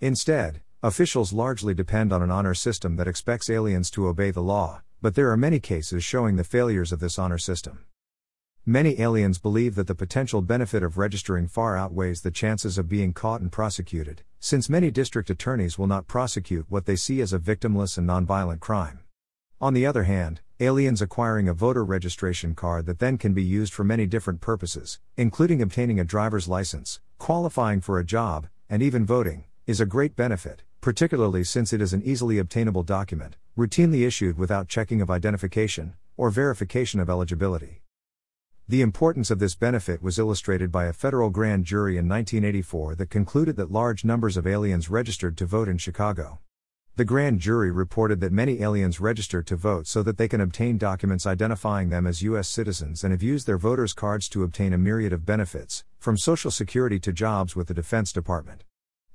Instead, 0.00 0.62
officials 0.82 1.30
largely 1.30 1.74
depend 1.74 2.10
on 2.10 2.22
an 2.22 2.30
honor 2.30 2.54
system 2.54 2.96
that 2.96 3.06
expects 3.06 3.50
aliens 3.50 3.90
to 3.90 4.08
obey 4.08 4.30
the 4.30 4.40
law, 4.40 4.80
but 5.02 5.14
there 5.14 5.30
are 5.30 5.36
many 5.36 5.60
cases 5.60 6.02
showing 6.02 6.36
the 6.36 6.42
failures 6.42 6.90
of 6.90 7.00
this 7.00 7.18
honor 7.18 7.36
system. 7.36 7.84
Many 8.66 9.00
aliens 9.00 9.38
believe 9.38 9.74
that 9.74 9.88
the 9.88 9.94
potential 9.96 10.40
benefit 10.40 10.84
of 10.84 10.96
registering 10.96 11.48
far 11.48 11.76
outweighs 11.76 12.20
the 12.20 12.30
chances 12.30 12.78
of 12.78 12.88
being 12.88 13.12
caught 13.12 13.40
and 13.40 13.50
prosecuted, 13.50 14.22
since 14.38 14.70
many 14.70 14.88
district 14.88 15.30
attorneys 15.30 15.80
will 15.80 15.88
not 15.88 16.06
prosecute 16.06 16.66
what 16.68 16.86
they 16.86 16.94
see 16.94 17.20
as 17.20 17.32
a 17.32 17.40
victimless 17.40 17.98
and 17.98 18.08
nonviolent 18.08 18.60
crime. 18.60 19.00
On 19.60 19.74
the 19.74 19.84
other 19.84 20.04
hand, 20.04 20.42
aliens 20.60 21.02
acquiring 21.02 21.48
a 21.48 21.54
voter 21.54 21.84
registration 21.84 22.54
card 22.54 22.86
that 22.86 23.00
then 23.00 23.18
can 23.18 23.34
be 23.34 23.42
used 23.42 23.72
for 23.72 23.82
many 23.82 24.06
different 24.06 24.40
purposes, 24.40 25.00
including 25.16 25.60
obtaining 25.60 25.98
a 25.98 26.04
driver's 26.04 26.46
license, 26.46 27.00
qualifying 27.18 27.80
for 27.80 27.98
a 27.98 28.04
job, 28.04 28.46
and 28.70 28.80
even 28.80 29.04
voting, 29.04 29.42
is 29.66 29.80
a 29.80 29.86
great 29.86 30.14
benefit, 30.14 30.62
particularly 30.80 31.42
since 31.42 31.72
it 31.72 31.82
is 31.82 31.92
an 31.92 32.02
easily 32.04 32.38
obtainable 32.38 32.84
document, 32.84 33.34
routinely 33.58 34.06
issued 34.06 34.38
without 34.38 34.68
checking 34.68 35.00
of 35.00 35.10
identification 35.10 35.94
or 36.16 36.30
verification 36.30 37.00
of 37.00 37.10
eligibility. 37.10 37.82
The 38.72 38.80
importance 38.80 39.30
of 39.30 39.38
this 39.38 39.54
benefit 39.54 40.02
was 40.02 40.18
illustrated 40.18 40.72
by 40.72 40.86
a 40.86 40.94
federal 40.94 41.28
grand 41.28 41.66
jury 41.66 41.98
in 41.98 42.08
1984 42.08 42.94
that 42.94 43.10
concluded 43.10 43.56
that 43.56 43.70
large 43.70 44.02
numbers 44.02 44.38
of 44.38 44.46
aliens 44.46 44.88
registered 44.88 45.36
to 45.36 45.44
vote 45.44 45.68
in 45.68 45.76
Chicago. 45.76 46.38
The 46.96 47.04
grand 47.04 47.38
jury 47.40 47.70
reported 47.70 48.20
that 48.20 48.32
many 48.32 48.62
aliens 48.62 48.98
register 48.98 49.42
to 49.42 49.56
vote 49.56 49.86
so 49.86 50.02
that 50.04 50.16
they 50.16 50.26
can 50.26 50.40
obtain 50.40 50.78
documents 50.78 51.26
identifying 51.26 51.90
them 51.90 52.06
as 52.06 52.22
U.S. 52.22 52.48
citizens 52.48 53.04
and 53.04 53.12
have 53.12 53.22
used 53.22 53.46
their 53.46 53.58
voters' 53.58 53.92
cards 53.92 54.26
to 54.30 54.42
obtain 54.42 54.72
a 54.72 54.78
myriad 54.78 55.12
of 55.12 55.26
benefits, 55.26 55.84
from 55.98 56.16
Social 56.16 56.50
Security 56.50 56.98
to 57.00 57.12
jobs 57.12 57.54
with 57.54 57.68
the 57.68 57.74
Defense 57.74 58.10
Department. 58.10 58.64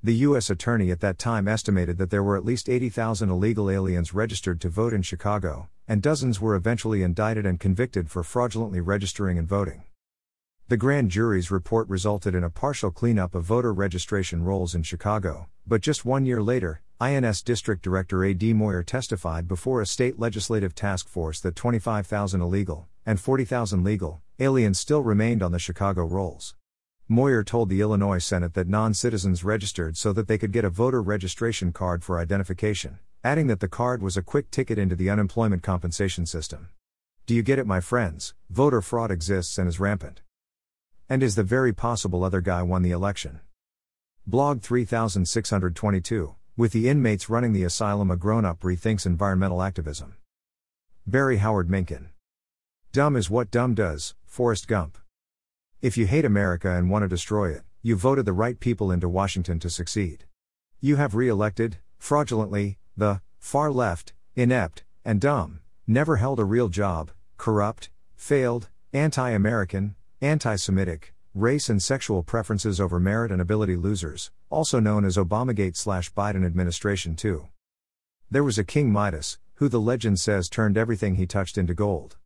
The 0.04 0.14
U.S. 0.14 0.52
Attorney 0.52 0.92
at 0.92 1.00
that 1.00 1.18
time 1.18 1.48
estimated 1.48 1.98
that 1.98 2.12
there 2.12 2.22
were 2.22 2.38
at 2.38 2.46
least 2.46 2.70
80,000 2.70 3.32
illegal 3.32 3.68
aliens 3.68 4.14
registered 4.14 4.62
to 4.62 4.70
vote 4.70 4.94
in 4.94 5.02
Chicago, 5.02 5.70
and 5.88 6.04
dozens 6.04 6.40
were 6.40 6.54
eventually 6.54 7.02
indicted 7.02 7.48
and 7.48 7.60
convicted 7.60 8.08
for 8.12 8.22
fraudulently 8.22 8.80
registering 8.80 9.40
and 9.40 9.48
voting. 9.48 9.86
The 10.68 10.78
grand 10.78 11.10
jury's 11.10 11.50
report 11.50 11.90
resulted 11.90 12.36
in 12.36 12.44
a 12.44 12.50
partial 12.52 12.92
cleanup 12.92 13.34
of 13.34 13.46
voter 13.46 13.74
registration 13.74 14.44
rolls 14.44 14.76
in 14.76 14.84
Chicago, 14.84 15.48
but 15.66 15.82
just 15.82 16.06
one 16.06 16.28
year 16.28 16.44
later, 16.44 16.82
INS 17.02 17.42
District 17.42 17.82
Director 17.82 18.24
A.D. 18.24 18.54
Moyer 18.54 18.84
testified 18.84 19.48
before 19.48 19.82
a 19.82 19.88
state 19.88 20.20
legislative 20.20 20.76
task 20.76 21.08
force 21.08 21.40
that 21.40 21.56
25,000 21.56 22.40
illegal, 22.40 22.88
and 23.04 23.20
40,000 23.20 23.84
legal, 23.84 24.22
aliens 24.40 24.80
still 24.80 25.02
remained 25.02 25.42
on 25.42 25.52
the 25.52 25.60
Chicago 25.60 26.04
rolls. 26.04 26.54
Moyer 27.10 27.42
told 27.42 27.70
the 27.70 27.80
Illinois 27.80 28.18
Senate 28.18 28.54
that 28.56 28.68
non 28.68 28.94
citizens 28.94 29.42
registered 29.42 29.96
so 29.96 30.12
that 30.12 30.28
they 30.28 30.38
could 30.38 30.52
get 30.52 30.66
a 30.66 30.70
voter 30.70 31.02
registration 31.02 31.72
card 31.72 32.04
for 32.04 32.20
identification, 32.20 33.00
adding 33.24 33.48
that 33.48 33.62
the 33.62 33.70
card 33.70 34.02
was 34.02 34.18
a 34.18 34.22
quick 34.22 34.52
ticket 34.52 34.78
into 34.78 34.94
the 34.94 35.10
unemployment 35.10 35.64
compensation 35.64 36.26
system. 36.26 36.68
Do 37.26 37.34
you 37.34 37.44
get 37.44 37.60
it, 37.60 37.66
my 37.66 37.80
friends? 37.80 38.34
Voter 38.50 38.82
fraud 38.82 39.10
exists 39.10 39.58
and 39.58 39.70
is 39.70 39.80
rampant. 39.80 40.20
And 41.08 41.24
is 41.24 41.36
the 41.36 41.44
very 41.44 41.72
possible 41.72 42.26
other 42.26 42.42
guy 42.42 42.62
won 42.62 42.82
the 42.82 42.92
election. 42.92 43.40
Blog 44.26 44.62
3622 44.62 46.36
With 46.58 46.74
the 46.74 46.90
inmates 46.90 47.30
running 47.30 47.54
the 47.54 47.64
asylum, 47.64 48.12
a 48.12 48.18
grown 48.18 48.44
up 48.44 48.60
rethinks 48.60 49.06
environmental 49.06 49.64
activism. 49.64 50.16
Barry 51.06 51.38
Howard 51.38 51.70
Minkin. 51.70 52.08
Dumb 52.92 53.16
is 53.16 53.30
what 53.30 53.50
dumb 53.50 53.76
does, 53.76 54.14
Forrest 54.26 54.68
Gump. 54.68 54.98
If 55.80 55.96
you 55.96 56.08
hate 56.08 56.26
America 56.26 56.76
and 56.76 56.90
want 56.90 57.04
to 57.04 57.08
destroy 57.08 57.52
it, 57.52 57.62
you 57.84 57.96
voted 57.96 58.26
the 58.26 58.34
right 58.34 58.60
people 58.60 58.92
into 58.92 59.08
Washington 59.08 59.60
to 59.60 59.70
succeed. 59.70 60.26
You 60.82 60.96
have 60.96 61.14
re 61.14 61.28
elected, 61.28 61.78
fraudulently, 62.00 62.80
the 62.96 63.22
far 63.38 63.72
left, 63.72 64.14
inept, 64.36 64.84
and 65.06 65.22
dumb, 65.22 65.60
never 65.86 66.16
held 66.16 66.40
a 66.40 66.46
real 66.46 66.68
job, 66.70 67.12
corrupt, 67.38 67.92
failed, 68.16 68.70
anti 68.92 69.30
American, 69.30 69.96
anti 70.20 70.56
Semitic, 70.56 71.14
race 71.36 71.70
and 71.70 71.84
sexual 71.84 72.24
preferences 72.24 72.82
over 72.82 73.00
merit 73.00 73.32
and 73.32 73.40
ability 73.40 73.76
losers, 73.76 74.32
also 74.50 74.80
known 74.80 75.06
as 75.06 75.16
Obamagate 75.16 75.78
slash 75.78 76.12
Biden 76.12 76.44
administration, 76.44 77.16
too. 77.16 77.50
There 78.32 78.44
was 78.44 78.58
a 78.58 78.64
King 78.64 78.92
Midas, 78.92 79.38
who 79.56 79.70
the 79.70 79.80
legend 79.80 80.20
says 80.20 80.50
turned 80.50 80.76
everything 80.76 81.16
he 81.16 81.28
touched 81.28 81.56
into 81.56 81.76
gold. 81.76 82.18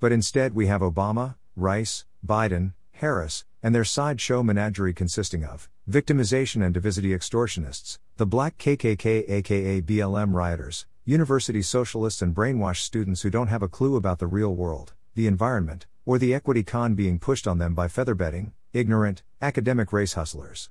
But 0.00 0.10
instead, 0.10 0.54
we 0.54 0.68
have 0.68 0.80
Obama, 0.80 1.34
Rice, 1.54 2.06
Biden, 2.26 2.72
Harris, 2.98 3.44
and 3.60 3.74
their 3.74 3.84
sideshow 3.84 4.42
menagerie 4.42 4.94
consisting 4.94 5.44
of 5.44 5.68
victimization 5.90 6.64
and 6.64 6.72
divisity 6.72 7.10
extortionists, 7.10 7.98
the 8.18 8.26
black 8.26 8.56
KKK 8.56 9.28
aka 9.28 9.80
BLM 9.82 10.32
rioters, 10.32 10.86
university 11.04 11.60
socialists, 11.60 12.22
and 12.22 12.34
brainwashed 12.34 12.82
students 12.82 13.22
who 13.22 13.30
don't 13.30 13.48
have 13.48 13.62
a 13.62 13.68
clue 13.68 13.96
about 13.96 14.20
the 14.20 14.28
real 14.28 14.54
world, 14.54 14.92
the 15.16 15.26
environment, 15.26 15.86
or 16.06 16.18
the 16.18 16.32
equity 16.32 16.62
con 16.62 16.94
being 16.94 17.18
pushed 17.18 17.48
on 17.48 17.58
them 17.58 17.74
by 17.74 17.88
featherbedding, 17.88 18.52
ignorant, 18.72 19.24
academic 19.42 19.92
race 19.92 20.12
hustlers. 20.12 20.70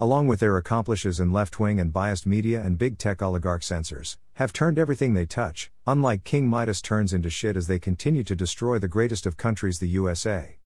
Along 0.00 0.26
with 0.26 0.40
their 0.40 0.56
accomplices 0.56 1.20
in 1.20 1.32
left 1.32 1.60
wing 1.60 1.78
and 1.78 1.92
biased 1.92 2.26
media 2.26 2.62
and 2.62 2.78
big 2.78 2.98
tech 2.98 3.22
oligarch 3.22 3.62
censors, 3.62 4.18
have 4.34 4.52
turned 4.52 4.78
everything 4.78 5.14
they 5.14 5.26
touch, 5.26 5.70
unlike 5.86 6.24
King 6.24 6.48
Midas 6.48 6.82
turns 6.82 7.12
into 7.12 7.30
shit 7.30 7.56
as 7.56 7.68
they 7.68 7.78
continue 7.78 8.24
to 8.24 8.34
destroy 8.34 8.78
the 8.78 8.88
greatest 8.88 9.24
of 9.24 9.36
countries, 9.36 9.78
the 9.78 9.88
USA. 9.88 10.56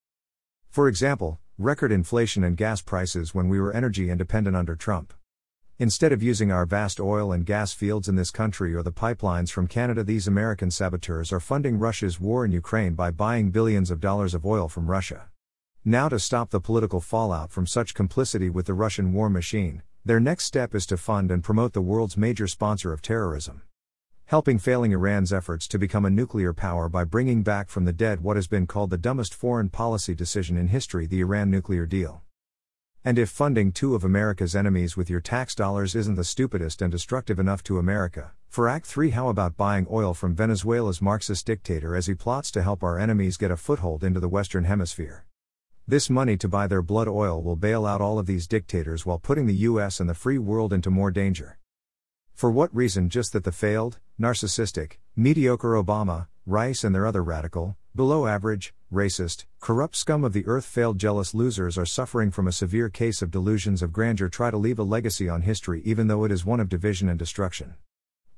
For 0.75 0.89
example, 0.89 1.39
record 1.57 1.93
inflation 1.93 2.43
and 2.43 2.57
gas 2.57 2.81
prices 2.81 3.33
when 3.33 3.47
we 3.47 3.61
were 3.61 3.71
energy 3.71 4.09
independent 4.09 4.57
under 4.57 4.75
Trump. 4.75 5.13
Instead 5.79 6.11
of 6.11 6.21
using 6.21 6.51
our 6.51 6.65
vast 6.65 6.99
oil 6.99 7.31
and 7.31 7.45
gas 7.45 7.71
fields 7.71 8.09
in 8.09 8.17
this 8.17 8.29
country 8.29 8.75
or 8.75 8.83
the 8.83 8.91
pipelines 8.91 9.49
from 9.49 9.67
Canada, 9.67 10.03
these 10.03 10.27
American 10.27 10.69
saboteurs 10.69 11.31
are 11.31 11.39
funding 11.39 11.79
Russia's 11.79 12.19
war 12.19 12.43
in 12.43 12.51
Ukraine 12.51 12.93
by 12.93 13.09
buying 13.09 13.51
billions 13.51 13.89
of 13.89 14.01
dollars 14.01 14.33
of 14.33 14.45
oil 14.45 14.67
from 14.67 14.91
Russia. 14.91 15.29
Now, 15.85 16.09
to 16.09 16.19
stop 16.19 16.49
the 16.49 16.59
political 16.59 16.99
fallout 16.99 17.51
from 17.51 17.65
such 17.65 17.93
complicity 17.93 18.49
with 18.49 18.65
the 18.65 18.73
Russian 18.73 19.13
war 19.13 19.29
machine, 19.29 19.81
their 20.03 20.19
next 20.19 20.43
step 20.43 20.75
is 20.75 20.85
to 20.87 20.97
fund 20.97 21.31
and 21.31 21.41
promote 21.41 21.71
the 21.71 21.79
world's 21.79 22.17
major 22.17 22.47
sponsor 22.47 22.91
of 22.91 23.01
terrorism 23.01 23.61
helping 24.27 24.57
failing 24.57 24.91
Iran's 24.91 25.31
efforts 25.31 25.67
to 25.67 25.77
become 25.77 26.03
a 26.03 26.09
nuclear 26.09 26.51
power 26.51 26.89
by 26.89 27.03
bringing 27.03 27.43
back 27.43 27.69
from 27.69 27.85
the 27.85 27.93
dead 27.93 28.21
what 28.21 28.35
has 28.35 28.47
been 28.47 28.65
called 28.65 28.89
the 28.89 28.97
dumbest 28.97 29.35
foreign 29.35 29.69
policy 29.69 30.15
decision 30.15 30.57
in 30.57 30.69
history 30.69 31.05
the 31.05 31.21
Iran 31.21 31.51
nuclear 31.51 31.85
deal. 31.85 32.23
And 33.03 33.19
if 33.19 33.29
funding 33.29 33.71
two 33.71 33.93
of 33.93 34.03
America's 34.03 34.55
enemies 34.55 34.97
with 34.97 35.11
your 35.11 35.21
tax 35.21 35.53
dollars 35.53 35.93
isn't 35.93 36.15
the 36.15 36.23
stupidest 36.23 36.81
and 36.81 36.91
destructive 36.91 37.37
enough 37.37 37.63
to 37.65 37.77
America, 37.77 38.31
for 38.49 38.67
Act 38.67 38.87
3, 38.87 39.11
how 39.11 39.29
about 39.29 39.57
buying 39.57 39.85
oil 39.91 40.15
from 40.15 40.33
Venezuela's 40.33 41.03
Marxist 41.03 41.45
dictator 41.45 41.95
as 41.95 42.07
he 42.07 42.15
plots 42.15 42.49
to 42.49 42.63
help 42.63 42.81
our 42.81 42.97
enemies 42.97 43.37
get 43.37 43.51
a 43.51 43.57
foothold 43.57 44.03
into 44.03 44.19
the 44.19 44.29
Western 44.29 44.63
Hemisphere? 44.63 45.25
This 45.87 46.09
money 46.09 46.35
to 46.37 46.47
buy 46.47 46.65
their 46.65 46.81
blood 46.81 47.07
oil 47.07 47.43
will 47.43 47.55
bail 47.55 47.85
out 47.85 48.01
all 48.01 48.17
of 48.17 48.25
these 48.25 48.47
dictators 48.47 49.05
while 49.05 49.19
putting 49.19 49.45
the 49.45 49.53
US 49.69 49.99
and 49.99 50.09
the 50.09 50.15
free 50.15 50.39
world 50.39 50.73
into 50.73 50.89
more 50.89 51.11
danger. 51.11 51.59
For 52.35 52.51
what 52.51 52.75
reason? 52.75 53.07
Just 53.07 53.31
that 53.31 53.45
the 53.45 53.51
failed, 53.53 53.99
narcissistic, 54.19 54.97
mediocre 55.15 55.81
Obama, 55.81 56.27
Rice, 56.45 56.83
and 56.83 56.93
their 56.93 57.05
other 57.05 57.23
radical, 57.23 57.77
below 57.95 58.27
average, 58.27 58.73
racist, 58.91 59.45
corrupt 59.61 59.95
scum 59.95 60.25
of 60.25 60.33
the 60.33 60.45
earth 60.45 60.65
failed 60.65 60.97
jealous 60.97 61.33
losers 61.33 61.77
are 61.77 61.85
suffering 61.85 62.31
from 62.31 62.45
a 62.45 62.51
severe 62.51 62.89
case 62.89 63.21
of 63.21 63.31
delusions 63.31 63.81
of 63.81 63.93
grandeur 63.93 64.27
try 64.27 64.51
to 64.51 64.57
leave 64.57 64.79
a 64.79 64.83
legacy 64.83 65.29
on 65.29 65.43
history 65.43 65.81
even 65.85 66.07
though 66.07 66.25
it 66.25 66.31
is 66.31 66.43
one 66.43 66.59
of 66.59 66.67
division 66.67 67.07
and 67.07 67.17
destruction. 67.17 67.75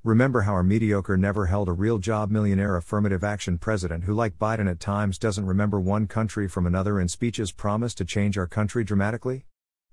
Remember 0.04 0.42
how 0.42 0.54
our 0.54 0.62
mediocre 0.62 1.18
never 1.18 1.48
held 1.48 1.68
a 1.68 1.74
real 1.74 1.98
job 1.98 2.30
millionaire 2.30 2.76
affirmative 2.76 3.24
action 3.24 3.58
president 3.58 4.04
who 4.04 4.14
like 4.14 4.38
Biden 4.38 4.70
at 4.70 4.80
times 4.80 5.18
doesn't 5.18 5.48
remember 5.48 5.80
one 5.80 6.06
country 6.06 6.48
from 6.48 6.68
another 6.68 7.00
in 7.00 7.08
speeches 7.08 7.52
promised 7.52 7.98
to 7.98 8.06
change 8.06 8.38
our 8.38 8.46
country 8.46 8.84
dramatically? 8.84 9.48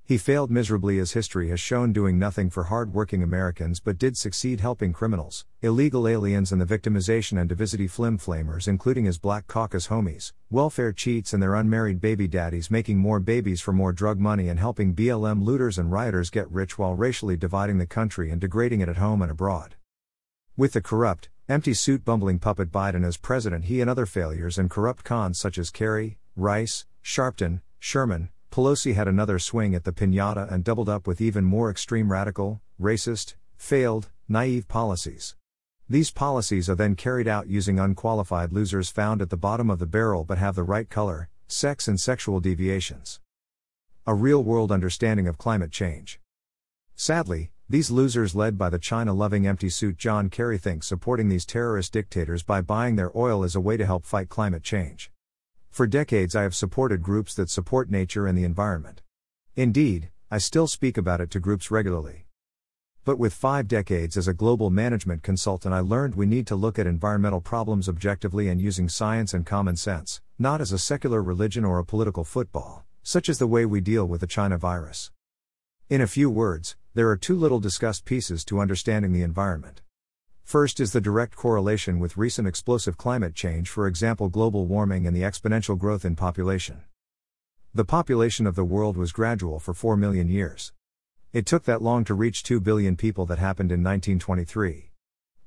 He 0.06 0.18
failed 0.18 0.50
miserably 0.50 0.98
as 0.98 1.12
history 1.12 1.48
has 1.48 1.60
shown 1.60 1.94
doing 1.94 2.18
nothing 2.18 2.50
for 2.50 2.64
hard-working 2.64 3.22
Americans 3.22 3.80
but 3.80 3.96
did 3.96 4.18
succeed 4.18 4.60
helping 4.60 4.92
criminals, 4.92 5.46
illegal 5.62 6.06
aliens 6.06 6.52
and 6.52 6.60
the 6.60 6.66
victimization 6.66 7.40
and 7.40 7.48
divisity 7.48 7.86
flim-flamers 7.86 8.68
including 8.68 9.06
his 9.06 9.18
Black 9.18 9.46
Caucus 9.46 9.88
homies, 9.88 10.32
welfare 10.50 10.92
cheats 10.92 11.32
and 11.32 11.42
their 11.42 11.54
unmarried 11.54 12.02
baby 12.02 12.28
daddies 12.28 12.70
making 12.70 12.98
more 12.98 13.18
babies 13.18 13.62
for 13.62 13.72
more 13.72 13.94
drug 13.94 14.18
money 14.18 14.50
and 14.50 14.58
helping 14.58 14.94
BLM 14.94 15.42
looters 15.42 15.78
and 15.78 15.90
rioters 15.90 16.28
get 16.28 16.50
rich 16.50 16.76
while 16.78 16.94
racially 16.94 17.38
dividing 17.38 17.78
the 17.78 17.86
country 17.86 18.30
and 18.30 18.42
degrading 18.42 18.82
it 18.82 18.90
at 18.90 18.98
home 18.98 19.22
and 19.22 19.30
abroad. 19.30 19.76
With 20.54 20.74
the 20.74 20.82
corrupt, 20.82 21.30
Empty 21.46 21.74
suit 21.74 22.06
bumbling 22.06 22.38
puppet 22.38 22.72
Biden 22.72 23.06
as 23.06 23.18
president, 23.18 23.66
he 23.66 23.82
and 23.82 23.90
other 23.90 24.06
failures 24.06 24.56
and 24.56 24.70
corrupt 24.70 25.04
cons 25.04 25.38
such 25.38 25.58
as 25.58 25.70
Kerry, 25.70 26.16
Rice, 26.36 26.86
Sharpton, 27.02 27.60
Sherman, 27.78 28.30
Pelosi 28.54 28.94
had 28.94 29.08
another 29.08 29.40
swing 29.40 29.74
at 29.74 29.82
the 29.82 29.90
pinata 29.90 30.48
and 30.48 30.62
doubled 30.62 30.88
up 30.88 31.08
with 31.08 31.20
even 31.20 31.42
more 31.44 31.72
extreme 31.72 32.12
radical, 32.12 32.62
racist, 32.80 33.34
failed, 33.56 34.10
naive 34.28 34.68
policies. 34.68 35.34
These 35.88 36.12
policies 36.12 36.70
are 36.70 36.76
then 36.76 36.94
carried 36.94 37.26
out 37.26 37.48
using 37.48 37.80
unqualified 37.80 38.52
losers 38.52 38.90
found 38.90 39.20
at 39.20 39.30
the 39.30 39.36
bottom 39.36 39.70
of 39.70 39.80
the 39.80 39.88
barrel 39.88 40.22
but 40.22 40.38
have 40.38 40.54
the 40.54 40.62
right 40.62 40.88
color, 40.88 41.28
sex, 41.48 41.88
and 41.88 41.98
sexual 41.98 42.38
deviations. 42.38 43.18
A 44.06 44.14
real 44.14 44.44
world 44.44 44.70
understanding 44.70 45.26
of 45.26 45.36
climate 45.36 45.72
change. 45.72 46.20
Sadly, 46.94 47.50
these 47.68 47.90
losers, 47.90 48.36
led 48.36 48.56
by 48.56 48.70
the 48.70 48.78
China 48.78 49.12
loving 49.12 49.48
empty 49.48 49.68
suit 49.68 49.96
John 49.96 50.30
Kerry, 50.30 50.58
think 50.58 50.84
supporting 50.84 51.28
these 51.28 51.44
terrorist 51.44 51.92
dictators 51.92 52.44
by 52.44 52.60
buying 52.60 52.94
their 52.94 53.10
oil 53.18 53.42
is 53.42 53.56
a 53.56 53.60
way 53.60 53.76
to 53.76 53.84
help 53.84 54.06
fight 54.06 54.28
climate 54.28 54.62
change. 54.62 55.10
For 55.74 55.88
decades, 55.88 56.36
I 56.36 56.42
have 56.42 56.54
supported 56.54 57.02
groups 57.02 57.34
that 57.34 57.50
support 57.50 57.90
nature 57.90 58.28
and 58.28 58.38
the 58.38 58.44
environment. 58.44 59.02
Indeed, 59.56 60.08
I 60.30 60.38
still 60.38 60.68
speak 60.68 60.96
about 60.96 61.20
it 61.20 61.32
to 61.32 61.40
groups 61.40 61.68
regularly. 61.68 62.26
But 63.04 63.18
with 63.18 63.34
five 63.34 63.66
decades 63.66 64.16
as 64.16 64.28
a 64.28 64.34
global 64.34 64.70
management 64.70 65.24
consultant, 65.24 65.74
I 65.74 65.80
learned 65.80 66.14
we 66.14 66.26
need 66.26 66.46
to 66.46 66.54
look 66.54 66.78
at 66.78 66.86
environmental 66.86 67.40
problems 67.40 67.88
objectively 67.88 68.48
and 68.48 68.60
using 68.62 68.88
science 68.88 69.34
and 69.34 69.44
common 69.44 69.74
sense, 69.74 70.20
not 70.38 70.60
as 70.60 70.70
a 70.70 70.78
secular 70.78 71.20
religion 71.20 71.64
or 71.64 71.80
a 71.80 71.84
political 71.84 72.22
football, 72.22 72.84
such 73.02 73.28
as 73.28 73.40
the 73.40 73.48
way 73.48 73.66
we 73.66 73.80
deal 73.80 74.06
with 74.06 74.20
the 74.20 74.28
China 74.28 74.56
virus. 74.56 75.10
In 75.90 76.00
a 76.00 76.06
few 76.06 76.30
words, 76.30 76.76
there 76.94 77.08
are 77.08 77.16
two 77.16 77.36
little 77.36 77.58
discussed 77.58 78.04
pieces 78.04 78.44
to 78.44 78.60
understanding 78.60 79.12
the 79.12 79.22
environment. 79.22 79.82
First 80.44 80.78
is 80.78 80.92
the 80.92 81.00
direct 81.00 81.34
correlation 81.34 81.98
with 81.98 82.18
recent 82.18 82.46
explosive 82.46 82.98
climate 82.98 83.34
change, 83.34 83.68
for 83.68 83.88
example, 83.88 84.28
global 84.28 84.66
warming 84.66 85.06
and 85.06 85.16
the 85.16 85.22
exponential 85.22 85.76
growth 85.76 86.04
in 86.04 86.14
population. 86.14 86.82
The 87.72 87.84
population 87.84 88.46
of 88.46 88.54
the 88.54 88.62
world 88.62 88.96
was 88.96 89.10
gradual 89.10 89.58
for 89.58 89.74
4 89.74 89.96
million 89.96 90.28
years. 90.28 90.72
It 91.32 91.46
took 91.46 91.64
that 91.64 91.82
long 91.82 92.04
to 92.04 92.14
reach 92.14 92.44
2 92.44 92.60
billion 92.60 92.94
people 92.94 93.26
that 93.26 93.38
happened 93.38 93.72
in 93.72 93.82
1923. 93.82 94.92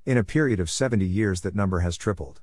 In 0.05 0.17
a 0.17 0.23
period 0.23 0.59
of 0.59 0.69
70 0.69 1.05
years, 1.05 1.41
that 1.41 1.55
number 1.55 1.81
has 1.81 1.95
tripled. 1.95 2.41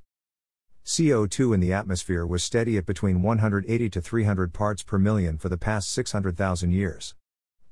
CO2 0.87 1.55
in 1.55 1.61
the 1.61 1.73
atmosphere 1.73 2.25
was 2.25 2.45
steady 2.45 2.79
at 2.79 2.87
between 2.87 3.21
180 3.21 3.91
to 3.91 4.01
300 4.01 4.55
parts 4.55 4.83
per 4.83 4.99
million 4.99 5.39
for 5.39 5.49
the 5.49 5.59
past 5.59 5.91
600,000 5.91 6.71
years. 6.71 7.15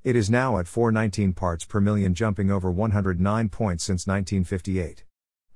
It 0.05 0.17
is 0.17 0.29
now 0.29 0.59
at 0.59 0.67
419 0.67 1.33
parts 1.33 1.65
per 1.65 1.81
million, 1.81 2.13
jumping 2.13 2.51
over 2.51 2.73
109 2.73 3.49
points 3.51 3.85
since 3.85 4.05
1958. 4.05 5.05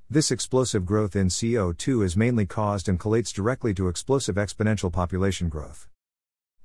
This 0.09 0.31
explosive 0.31 0.87
growth 0.87 1.17
in 1.17 1.27
CO2 1.27 2.05
is 2.05 2.17
mainly 2.17 2.47
caused 2.47 2.89
and 2.89 3.01
collates 3.01 3.35
directly 3.35 3.75
to 3.75 3.89
explosive 3.89 4.37
exponential 4.37 4.93
population 4.93 5.49
growth. 5.49 5.89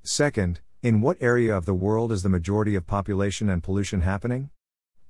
Second, 0.04 0.60
in 0.84 1.02
what 1.02 1.18
area 1.20 1.58
of 1.58 1.66
the 1.66 1.74
world 1.74 2.12
is 2.12 2.22
the 2.22 2.30
majority 2.30 2.76
of 2.76 2.86
population 2.86 3.50
and 3.50 3.64
pollution 3.64 4.02
happening? 4.02 4.52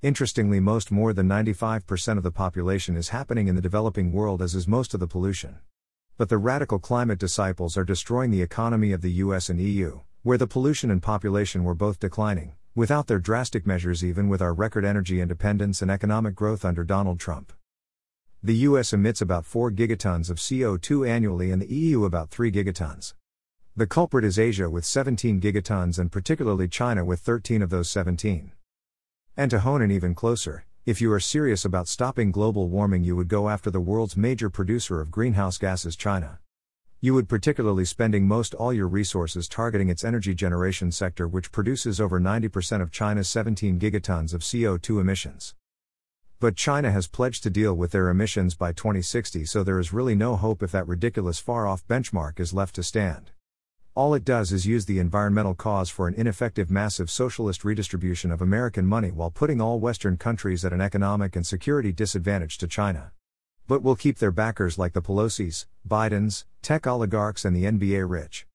Interestingly, 0.02 0.62
most 0.62 0.92
more 0.92 1.12
than 1.12 1.28
95% 1.28 2.16
of 2.16 2.24
the 2.24 2.32
population 2.32 2.96
is 2.96 3.10
happening 3.10 3.50
in 3.50 3.56
the 3.56 3.62
developing 3.62 4.14
world, 4.14 4.42
as 4.42 4.56
is 4.56 4.66
most 4.66 4.94
of 4.94 5.02
the 5.02 5.08
pollution. 5.08 5.60
But 6.16 6.30
the 6.30 6.38
radical 6.38 6.80
climate 6.80 7.20
disciples 7.20 7.76
are 7.76 7.84
destroying 7.84 8.32
the 8.32 8.42
economy 8.42 8.94
of 8.94 9.02
the 9.02 9.12
US 9.26 9.50
and 9.50 9.60
EU, 9.60 10.00
where 10.24 10.38
the 10.38 10.48
pollution 10.48 10.90
and 10.90 11.04
population 11.04 11.66
were 11.66 11.76
both 11.76 12.00
declining, 12.00 12.54
without 12.76 13.08
their 13.08 13.20
drastic 13.20 13.68
measures, 13.68 14.04
even 14.04 14.30
with 14.30 14.42
our 14.42 14.54
record 14.54 14.86
energy 14.86 15.20
independence 15.22 15.82
and 15.82 15.92
economic 15.92 16.36
growth 16.36 16.64
under 16.64 16.84
Donald 16.84 17.20
Trump. 17.20 17.54
The 18.44 18.56
US 18.68 18.92
emits 18.92 19.22
about 19.22 19.46
4 19.46 19.72
gigatons 19.72 20.30
of 20.30 20.38
CO2 20.38 21.08
annually 21.08 21.52
and 21.52 21.62
the 21.62 21.74
EU 21.74 22.06
about 22.06 22.30
3 22.30 22.52
gigatons. 22.52 23.14
The 23.76 23.88
culprit 23.88 24.26
is 24.26 24.38
Asia 24.38 24.70
with 24.70 24.84
17 24.84 25.40
gigatons 25.40 25.98
and 25.98 26.12
particularly 26.12 26.68
China 26.68 27.06
with 27.06 27.20
13 27.22 27.62
of 27.62 27.70
those 27.70 27.90
17. 27.90 28.52
And 29.38 29.50
to 29.50 29.60
hone 29.60 29.82
in 29.82 29.92
even 29.92 30.14
closer, 30.14 30.66
if 30.86 31.00
you 31.00 31.12
are 31.14 31.20
serious 31.22 31.64
about 31.64 31.88
stopping 31.88 32.32
global 32.32 32.68
warming, 32.68 33.06
you 33.06 33.16
would 33.16 33.30
go 33.30 33.48
after 33.48 33.72
the 33.72 33.80
world's 33.80 34.18
major 34.18 34.50
producer 34.50 35.00
of 35.00 35.12
greenhouse 35.12 35.58
gases, 35.58 35.96
China. 35.96 36.41
You 37.04 37.16
would 37.16 37.28
particularly 37.28 37.86
spending 37.86 38.28
most 38.28 38.54
all 38.54 38.72
your 38.72 38.88
resources 38.88 39.48
targeting 39.48 39.90
its 39.90 40.04
energy 40.04 40.36
generation 40.36 40.92
sector, 40.92 41.28
which 41.28 41.52
produces 41.52 42.00
over 42.00 42.20
90% 42.20 42.80
of 42.80 42.92
China's 42.92 43.28
17 43.28 43.80
gigatons 43.80 44.36
of 44.36 44.42
CO2 44.42 45.02
emissions. 45.02 45.56
But 46.40 46.56
China 46.56 46.92
has 46.92 47.08
pledged 47.08 47.42
to 47.42 47.50
deal 47.50 47.74
with 47.74 47.90
their 47.90 48.10
emissions 48.10 48.54
by 48.54 48.72
2060, 48.72 49.46
so 49.46 49.64
there 49.64 49.80
is 49.80 49.92
really 49.92 50.14
no 50.14 50.36
hope 50.36 50.62
if 50.62 50.72
that 50.74 50.88
ridiculous 50.88 51.40
far 51.40 51.66
off 51.66 51.88
benchmark 51.88 52.40
is 52.40 52.54
left 52.54 52.76
to 52.76 52.84
stand. 52.84 53.32
All 53.96 54.14
it 54.14 54.24
does 54.24 54.52
is 54.52 54.68
use 54.68 54.86
the 54.86 55.00
environmental 55.00 55.56
cause 55.56 55.90
for 55.90 56.08
an 56.08 56.14
ineffective 56.14 56.70
massive 56.70 57.10
socialist 57.10 57.66
redistribution 57.66 58.32
of 58.32 58.44
American 58.44 58.86
money 58.86 59.10
while 59.10 59.32
putting 59.32 59.60
all 59.60 59.80
Western 59.80 60.18
countries 60.18 60.64
at 60.64 60.72
an 60.72 60.82
economic 60.82 61.36
and 61.36 61.48
security 61.48 61.92
disadvantage 61.92 62.60
to 62.60 62.68
China. 62.68 63.12
But 63.72 63.84
will 63.84 63.96
keep 63.96 64.18
their 64.18 64.32
backers 64.32 64.78
like 64.78 64.92
the 64.92 65.02
Pelosi's, 65.02 65.66
Biden's, 65.88 66.46
tech 66.62 66.86
oligarchs, 66.86 67.46
and 67.46 67.56
the 67.56 67.64
NBA 67.64 68.04
rich. 68.06 68.46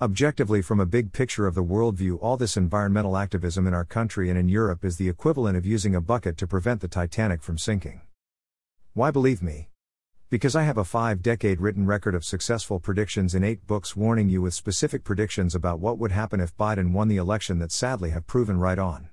Objectively, 0.00 0.62
from 0.62 0.80
a 0.80 0.86
big 0.86 1.12
picture 1.12 1.46
of 1.46 1.54
the 1.54 1.62
worldview, 1.62 2.16
all 2.22 2.38
this 2.38 2.56
environmental 2.56 3.18
activism 3.18 3.66
in 3.66 3.74
our 3.74 3.84
country 3.84 4.30
and 4.30 4.38
in 4.38 4.48
Europe 4.48 4.82
is 4.82 4.96
the 4.96 5.10
equivalent 5.10 5.58
of 5.58 5.66
using 5.66 5.94
a 5.94 6.00
bucket 6.00 6.38
to 6.38 6.46
prevent 6.46 6.80
the 6.80 6.88
Titanic 6.88 7.42
from 7.42 7.58
sinking. 7.58 8.00
Why 8.94 9.10
believe 9.10 9.42
me? 9.42 9.68
Because 10.30 10.56
I 10.56 10.62
have 10.62 10.78
a 10.78 10.84
five 10.84 11.20
decade 11.20 11.60
written 11.60 11.84
record 11.84 12.14
of 12.14 12.24
successful 12.24 12.80
predictions 12.80 13.34
in 13.34 13.44
eight 13.44 13.66
books 13.66 13.94
warning 13.94 14.30
you 14.30 14.40
with 14.40 14.54
specific 14.54 15.04
predictions 15.04 15.54
about 15.54 15.78
what 15.78 15.98
would 15.98 16.12
happen 16.12 16.40
if 16.40 16.56
Biden 16.56 16.92
won 16.92 17.08
the 17.08 17.18
election 17.18 17.58
that 17.58 17.70
sadly 17.70 18.12
have 18.12 18.26
proven 18.26 18.58
right 18.58 18.78
on. 18.78 19.10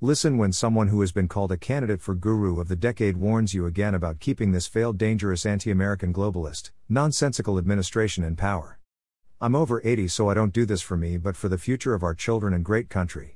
Listen 0.00 0.36
when 0.38 0.52
someone 0.52 0.88
who 0.88 1.00
has 1.00 1.12
been 1.12 1.28
called 1.28 1.52
a 1.52 1.56
candidate 1.56 2.02
for 2.02 2.14
guru 2.16 2.60
of 2.60 2.66
the 2.66 2.76
decade 2.76 3.16
warns 3.16 3.54
you 3.54 3.64
again 3.64 3.94
about 3.94 4.18
keeping 4.18 4.50
this 4.50 4.66
failed 4.66 4.98
dangerous 4.98 5.46
anti 5.46 5.70
American 5.70 6.12
globalist, 6.12 6.72
nonsensical 6.88 7.58
administration 7.58 8.24
in 8.24 8.34
power. 8.34 8.80
I'm 9.40 9.54
over 9.54 9.80
80, 9.84 10.08
so 10.08 10.28
I 10.28 10.34
don't 10.34 10.52
do 10.52 10.66
this 10.66 10.82
for 10.82 10.96
me 10.96 11.16
but 11.16 11.36
for 11.36 11.48
the 11.48 11.58
future 11.58 11.94
of 11.94 12.02
our 12.02 12.14
children 12.14 12.52
and 12.52 12.64
great 12.64 12.90
country. 12.90 13.32